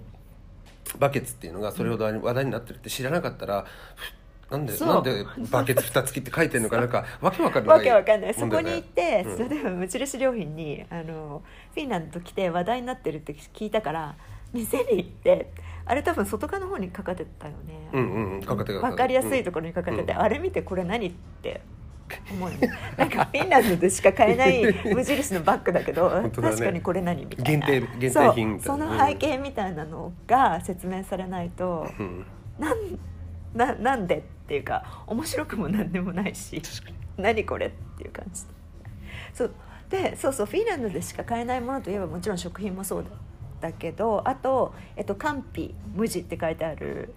[0.99, 4.13] バケツっていうのがそれほど話題になってるって知らなかったら、ふ
[4.52, 4.88] なんでそう。
[4.90, 7.78] なんでバケツ蓋付きって書いてるのかなんかわけわかんない。
[7.78, 8.34] わけわかんない。
[8.34, 9.38] そこに行って、うん。
[9.38, 11.42] それで無印良品にあの
[11.74, 14.16] フィンランド来て話題になってるって聞いたから
[14.54, 15.52] 店に行って
[15.86, 20.20] あれ多分外側の方にかかってたよね、うんうんうんかかってた分かりやすいところにかかってて、うん。
[20.20, 21.12] あれ見てこれ何っ
[21.42, 21.62] て
[22.30, 22.70] 思うよね。
[22.98, 24.62] なんかフィンランドでしか買えない
[24.94, 26.54] 無印のバッグだけど 本当だね。
[26.56, 27.66] 確かにこれ何みたいな。
[27.68, 28.88] 限定限定品みたそいうな。
[28.88, 32.26] その背景みたいなのが説明されないと、うん。
[32.60, 32.78] なん
[33.54, 36.62] ななんでっていうか面白くもなんでもないし
[37.16, 38.42] 何これっていう感じ。
[39.34, 39.52] そう。
[39.90, 43.06] でそうそうフィンランドでしか買えないものといえばもちろん食品もそう
[43.62, 47.14] だけどあと、えっと、カンピ無地って書いてある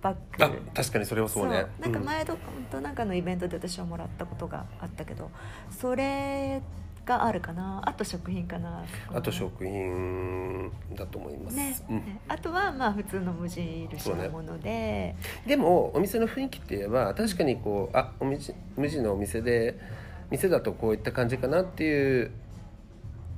[0.00, 1.66] バッあグ確かにそれはそうね。
[1.80, 5.30] なんか前どことなんかのイベントで私はもらったことがあったけど
[5.70, 6.62] それ
[7.06, 11.96] があるかなあと食品かなうんあと食品だと思います、ね、うん。
[11.98, 12.20] ね。
[12.28, 15.14] あとはまあ普通の無印のもので、
[15.46, 19.78] でもお店の雰囲気って言えば確かにこうあお店無地のお店で
[20.30, 22.32] 店だとこういった感じかなっていう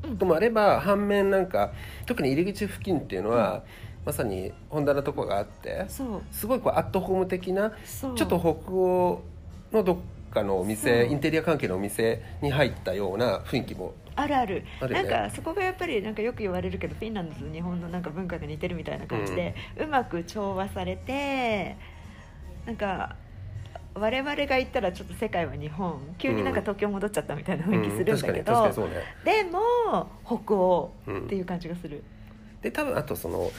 [0.03, 1.73] こともあれば、反面なんか
[2.07, 3.63] 特に入り口付近っていうのは、
[4.07, 5.85] まさに本棚とこがあって
[6.31, 7.73] すごいこうアットホーム的な
[8.15, 9.23] ちょっと北欧
[9.71, 9.97] のどっ
[10.39, 13.95] かのお店インテリア関係のお店に入ったような雰囲気も。
[14.17, 14.65] あるある。
[14.83, 14.89] ね。
[14.89, 21.77] なんかそこがやっぱりなんかよく言われるけどフィンランドと日本のなんか文化が似てるみたいな感じで、うまく調和されて
[22.67, 23.17] なんか
[23.95, 29.03] 我々が行ったらちょっと世界は日本急になんか東京戻っちゃったみたいな雰囲気するんだけど、うんうね。
[29.25, 32.03] でも北欧っていう感じがする、
[32.63, 33.51] で多分あとその、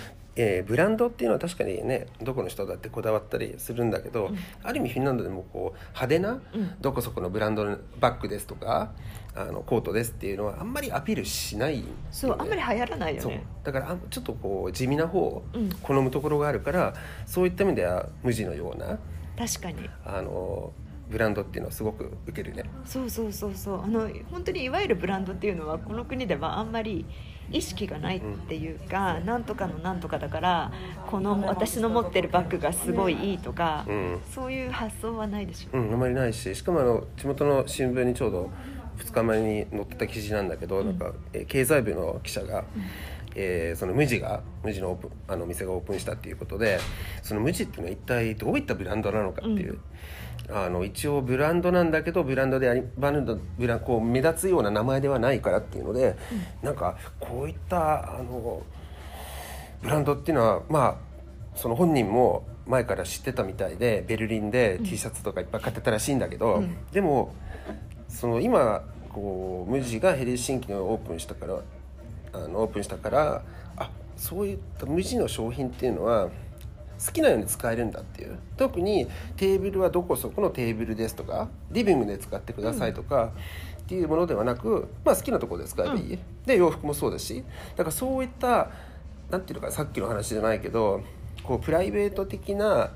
[0.41, 4.37] えーブランドっていうのは確かにねどこの人だってこだわったりするんだけど、うん。
[4.63, 6.75] ある意味フィンランドでもこう派手な、うん。
[6.79, 8.93] どこそこのブランドのバッグですとか
[9.35, 13.31] あのコートですっていうのはあんまりアピールしないよね、そうあんまり流行らないよそう。
[13.31, 15.69] ねだからちょっとこう地味な方をうん。
[15.83, 16.93] 好むところがあるから、
[17.25, 18.97] そういった意味では無地のような
[19.37, 19.89] 確かに。
[20.05, 20.71] あの
[21.09, 22.63] ブランドっていうのはすごく受けるね。
[22.85, 23.83] そうそうそうそう。
[23.83, 27.05] あの本当にいわゆるブランドっていうのはこの国ではあんまり
[27.51, 30.71] 意識がないっていうか、なんとかのなんとかだから
[31.07, 34.19] この私の持ってるバッグがすごいいいとか、うん。
[34.33, 35.81] そういう発想はないでしょ、う。
[35.81, 38.49] ん、あまりないししかもあの地元の新聞にちょうど
[38.97, 42.65] 2日前に載ってた記事なんだけど、なんかえー経済部の記者が、
[43.35, 46.79] えーその無地が無地のオープンあの店がオープンしたっていうことで
[47.23, 49.79] その無地っていうのは一体どういったブランドなのかっていう。
[50.51, 56.15] あの一応ブランドなんだけどブランドでありバンドブラこう目立つような名前ではないからっていうので、
[56.61, 58.63] なんかこういったあの
[59.81, 60.95] ブランドっていうのはまあ
[61.55, 66.77] その本人も前から知ってたみたいでベルリンで T シャツとかいっぱい買ってたらしいんだけど、うん。
[66.91, 67.33] でも
[68.07, 71.61] その今こう無地がヘルシンキにオープンしたから
[72.33, 73.43] あのオープンしたから
[73.75, 76.29] あそういった無地の商品っていうのは
[77.05, 78.37] 好きなように使えるんだっていう。
[78.57, 83.31] 特にテーブルはどこそこのテーブルですとかリビングで使ってくださいとか、
[83.83, 87.43] っていうものではなく、まあ、好きなところで使えばいい、で洋服もそうだし。
[87.75, 88.69] だからそういった
[89.31, 91.01] なんていうのかさっきの話じゃないけど
[91.43, 92.91] こうプライベート的な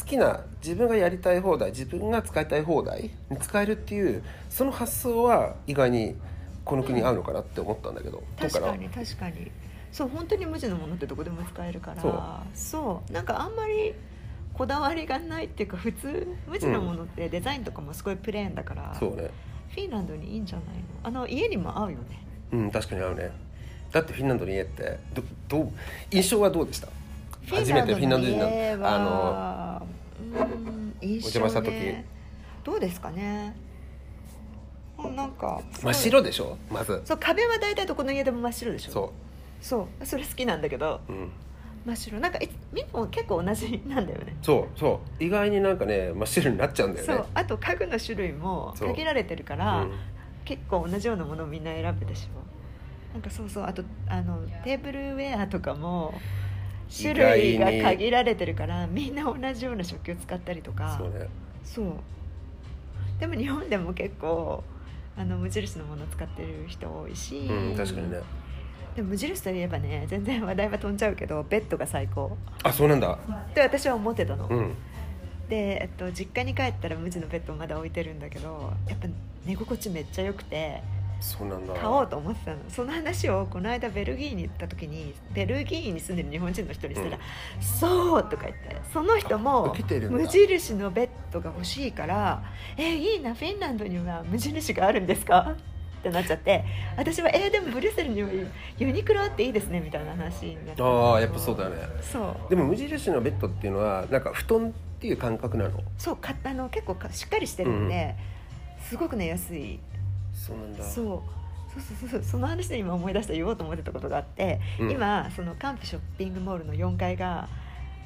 [0.00, 6.16] 好きな自分がやりたい放題自分が使いたい放題に使えるっていうその発想は意外に
[6.64, 9.50] この国に合うのかなって思ったんだけど、だ確かに確かに
[9.92, 12.42] そう本当に無地のものってどこでも使えるから。
[12.54, 13.12] そう。
[13.12, 13.94] なんかあんまり
[14.54, 19.30] こだわりがないっていうか普通無地のものってデザインとかもすごいプレーンだから、そうね。
[19.70, 20.82] フィンランドにいいんじゃないの？
[21.04, 22.26] あの家にも合うよね。
[22.52, 23.30] うん確かに合うね。
[23.90, 25.72] だってフィンランドの家ってどどう
[26.10, 26.88] 印象はどうでした？
[27.48, 29.82] 初めてフィンランド人の家あのは
[30.20, 31.72] うん印象、ね、お邪魔した時。
[32.64, 33.54] どうですかね？
[34.98, 36.56] うんなんか真っ白でしょ？
[36.70, 37.02] まず。
[37.04, 38.92] そう壁は大体どこの家でも真っ白でしょ。
[38.92, 39.12] そ
[39.62, 40.06] そう。
[40.06, 41.30] それ好きなんだけどう、うん、
[41.86, 42.20] 真っ白。
[42.20, 44.36] なんかいみんなも結構同じなんだよね。
[44.42, 45.24] そうそう。
[45.24, 47.14] 意外になんかね真っ白になっちゃうんだよね。
[47.14, 47.26] そう。
[47.32, 49.92] あと家具の種類も限られてるから、うん。
[50.44, 52.42] 結構同じようなものをみんな選ぶでしょ
[53.14, 53.64] なんかそうそう。
[53.64, 56.12] あとあのテーブルウェアとかも
[56.94, 60.96] 種類が限られてるからみんな同じような食器を使ったりとか。
[60.98, 61.28] そうね。
[61.62, 61.94] そう。
[63.20, 64.64] でも日本でも結構
[65.16, 68.18] あの無印のものを使ってる人多いし、うん確かにね
[68.94, 72.36] でも無印といえばね全然話題は飛んじゃうけどベッドが最高。
[72.62, 73.18] あそうなんだ。
[73.50, 74.74] って私は思ってたの、うん。
[75.48, 79.08] で、えっと、実家に帰ったら無地のベッドをまだ置いてるんだけどやっぱ
[79.44, 80.82] 寝心地めっちゃ良くて
[81.20, 81.74] そうなんだ。
[81.74, 82.58] 買おうと思ってたの。
[82.68, 87.18] その話をこの間ベルギーに行った時にベルギーに住んでる日本人の人にしたら
[87.62, 89.74] 「そう!」とか言ってその人あも
[90.10, 92.42] 無印のベッドが欲しいから
[92.76, 95.54] 「えいいなフィンランドには無印があるんですか?」
[96.02, 96.64] ってなっちゃって
[96.96, 98.28] 私は「えでもブリュッセルには
[98.76, 100.82] ユニクロあっていいですね」みたいな話になって。
[100.82, 101.76] ああやっぱそうだよね。
[102.00, 102.50] そう。
[102.50, 105.80] でも無印のベッドっていうのはなんか布団っていう感覚なの？
[105.96, 108.16] そうかあの結構かしっかりしてるんで、
[108.80, 109.78] すごくね安い。
[110.34, 110.82] そうなんだ。
[110.82, 111.04] そう。
[111.72, 114.90] そうそうそうその話で今思い出した言おうと思ってたことがあって、うん。
[114.90, 117.48] 今そのカンプショッピングモールの4階が、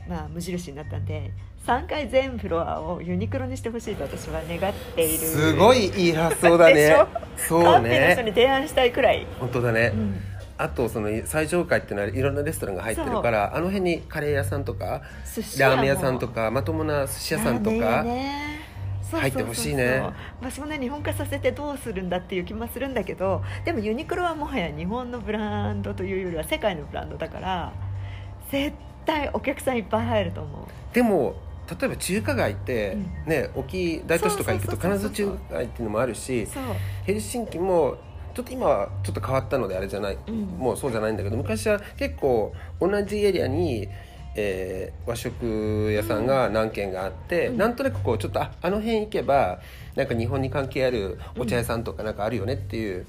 [0.08, 1.32] まあ、無印になったんで
[1.66, 5.18] 3階全フロアをユニクロにしてほしいと私は願っている。
[5.18, 6.96] すごいいい発想だね。
[7.36, 10.20] そうカンペの人にね提案したいくらい、本当だね、うん。
[10.58, 15.02] あとその最上階っていうのはいろんなレストランが入ってるからあの辺にカレー屋さんとか
[15.58, 18.04] ラーメン屋さんとかまともな寿司屋さんとか、
[19.12, 20.00] 入ってほしいね。
[20.40, 27.72] まあ、そんな日本化させてどうするんだっていう気もするんだけどでもユニクロはもはや日本のブランドというよりは世界のブランドだから
[28.52, 30.94] 絶対お客さんいっぱい入ると思う。
[30.94, 31.34] でも
[31.68, 33.02] 例えば中華街って、うん。
[33.26, 36.46] ね大きい大都市とか行くと必ず中華街っていうのもあるし
[37.04, 37.98] ヘルシンキも
[38.34, 40.42] ちょっと今はちょっと変わったのであれじゃない、うん。
[40.58, 43.88] もうそうじゃないんだけど昔は結構同じエリアに、
[44.34, 47.56] えー和食屋さんが何軒があって、うん。
[47.56, 49.60] なんとなくこうちょっとああの辺行けば
[49.94, 53.06] なんか日本に関係あるお茶屋さんとかなんかあるよねっていう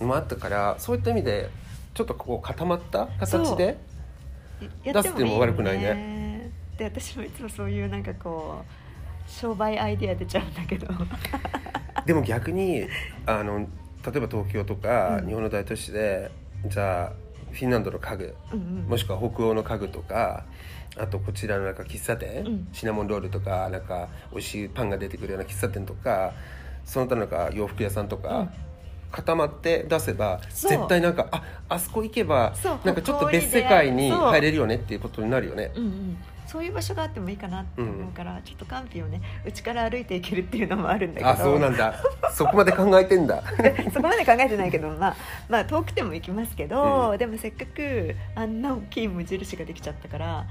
[0.00, 1.48] のもあったから、そういった意味で
[1.94, 3.78] ちょっとこう固まった形で
[4.84, 6.15] や出すっていうのも悪くないね
[6.78, 10.86] で私もいつもそういうなんかこう商売アイディア出ちゃうんだけど。
[12.04, 12.86] でも逆に
[13.26, 13.66] あの例え
[14.20, 15.26] ば東京とか、うん。
[15.28, 16.30] 日本の大都市で
[16.66, 17.12] じゃあ
[17.50, 18.88] フィンランドの家具うんうん。
[18.88, 20.44] もしくは北欧の家具とか
[20.98, 22.68] あとこちらのなんか喫茶店、うん。
[22.72, 26.32] シナモンロールとかなんか美味しいパンが出てくるような喫茶店とか
[26.84, 28.50] その他なんか洋服屋さんとか、うん。
[29.10, 32.52] 固まって出せば絶対なんかああそこ行けば
[32.84, 35.72] なんかちょっと別世界に入れるよねっていうことになるよね。
[35.74, 41.30] うんうんそういう場所があってもいいかなって思うから、ちょっとカンピをねうちから歩いていけるっていうのもあるんだけど。
[41.30, 41.94] あそうなんだ。
[42.32, 43.42] そこまで考えてんだ。
[43.92, 45.16] そこまで考えてないけど、まあ、
[45.48, 47.18] まあ遠くても行きますけど、うん。
[47.18, 50.46] でもせっかくあんな大きい無印ができちゃったから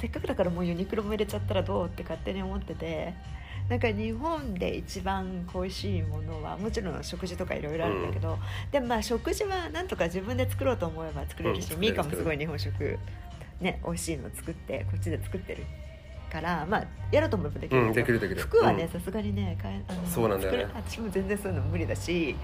[0.00, 3.14] せっかくだからもうユニクロも入れちゃったらどうって勝手に思ってて
[3.68, 8.36] なんか日本で一番恋しいものはもちろん食事とかいろいろあるんだけど、
[8.72, 12.98] でもまあ食事はなんとか自分で作ろうと思えば作れるし、うんミーカもすごい日本食
[13.62, 15.64] ね美味しいの作ってこっちで作ってる
[16.30, 17.82] からまあやろうと思えばできる。
[17.82, 18.40] うんできるできる。
[18.40, 18.88] 服はねうん。
[18.88, 20.72] さすがにね買えあのそうなんだよね。
[20.74, 22.36] 私も全然そういうの無理だし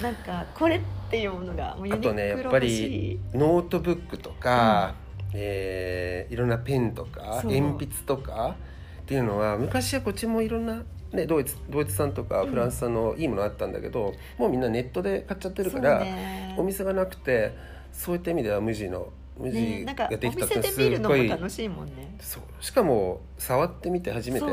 [0.00, 0.80] なんかこれっ
[1.10, 1.98] ていうものがもうユニクロ。
[1.98, 4.94] あとねやっぱりノートブックとか、
[5.32, 8.56] えーいろんなペンとか鉛筆とか
[9.02, 10.82] っていうのは昔はこっちもいろんな、
[11.12, 12.50] ね、ドイツドイツ産とかうん。
[12.50, 16.56] フランス産のいいものあったんだけど、もうみんなネットで買っちゃってるから、ね。
[16.58, 17.54] お店がなくて
[17.92, 21.20] そういった意味では MUJI の無地ね、なんかがでおきたってすっごい。
[21.22, 22.16] のも楽しいもんね。
[22.20, 22.42] そう。
[22.60, 24.46] しかも触ってみて初めて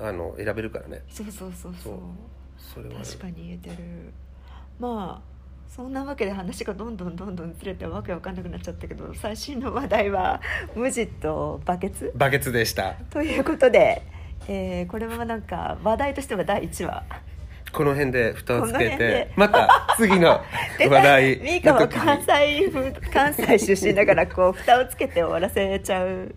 [0.00, 1.02] あの選べるからね。
[1.08, 1.94] そうそうそうそう。
[2.56, 3.00] それは。
[3.02, 4.12] 確かに言えてる。
[4.80, 5.32] まあ
[5.68, 10.40] そんなわけで話がどんどんどんどんずれてわけわかんなくなっちゃったけど最新の話題は
[10.74, 12.12] 無地とバケツ？
[12.14, 12.94] バケツでした。
[13.10, 14.02] ということで、
[14.48, 17.04] えーこれはなんか話題としては第1話
[17.72, 20.42] この辺で蓋をつけてまた次の
[20.78, 22.70] 話題ミーカは関西
[23.12, 26.34] 関西出身だからこう 蓋をつけて終わらせちゃう。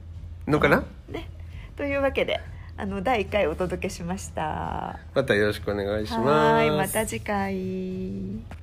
[0.47, 1.27] のかな、ね、
[1.75, 2.39] というわけで
[2.77, 4.99] あの第1回お届けしました。
[5.13, 6.21] またよろしくお願いします。
[6.23, 8.55] はいまた次回。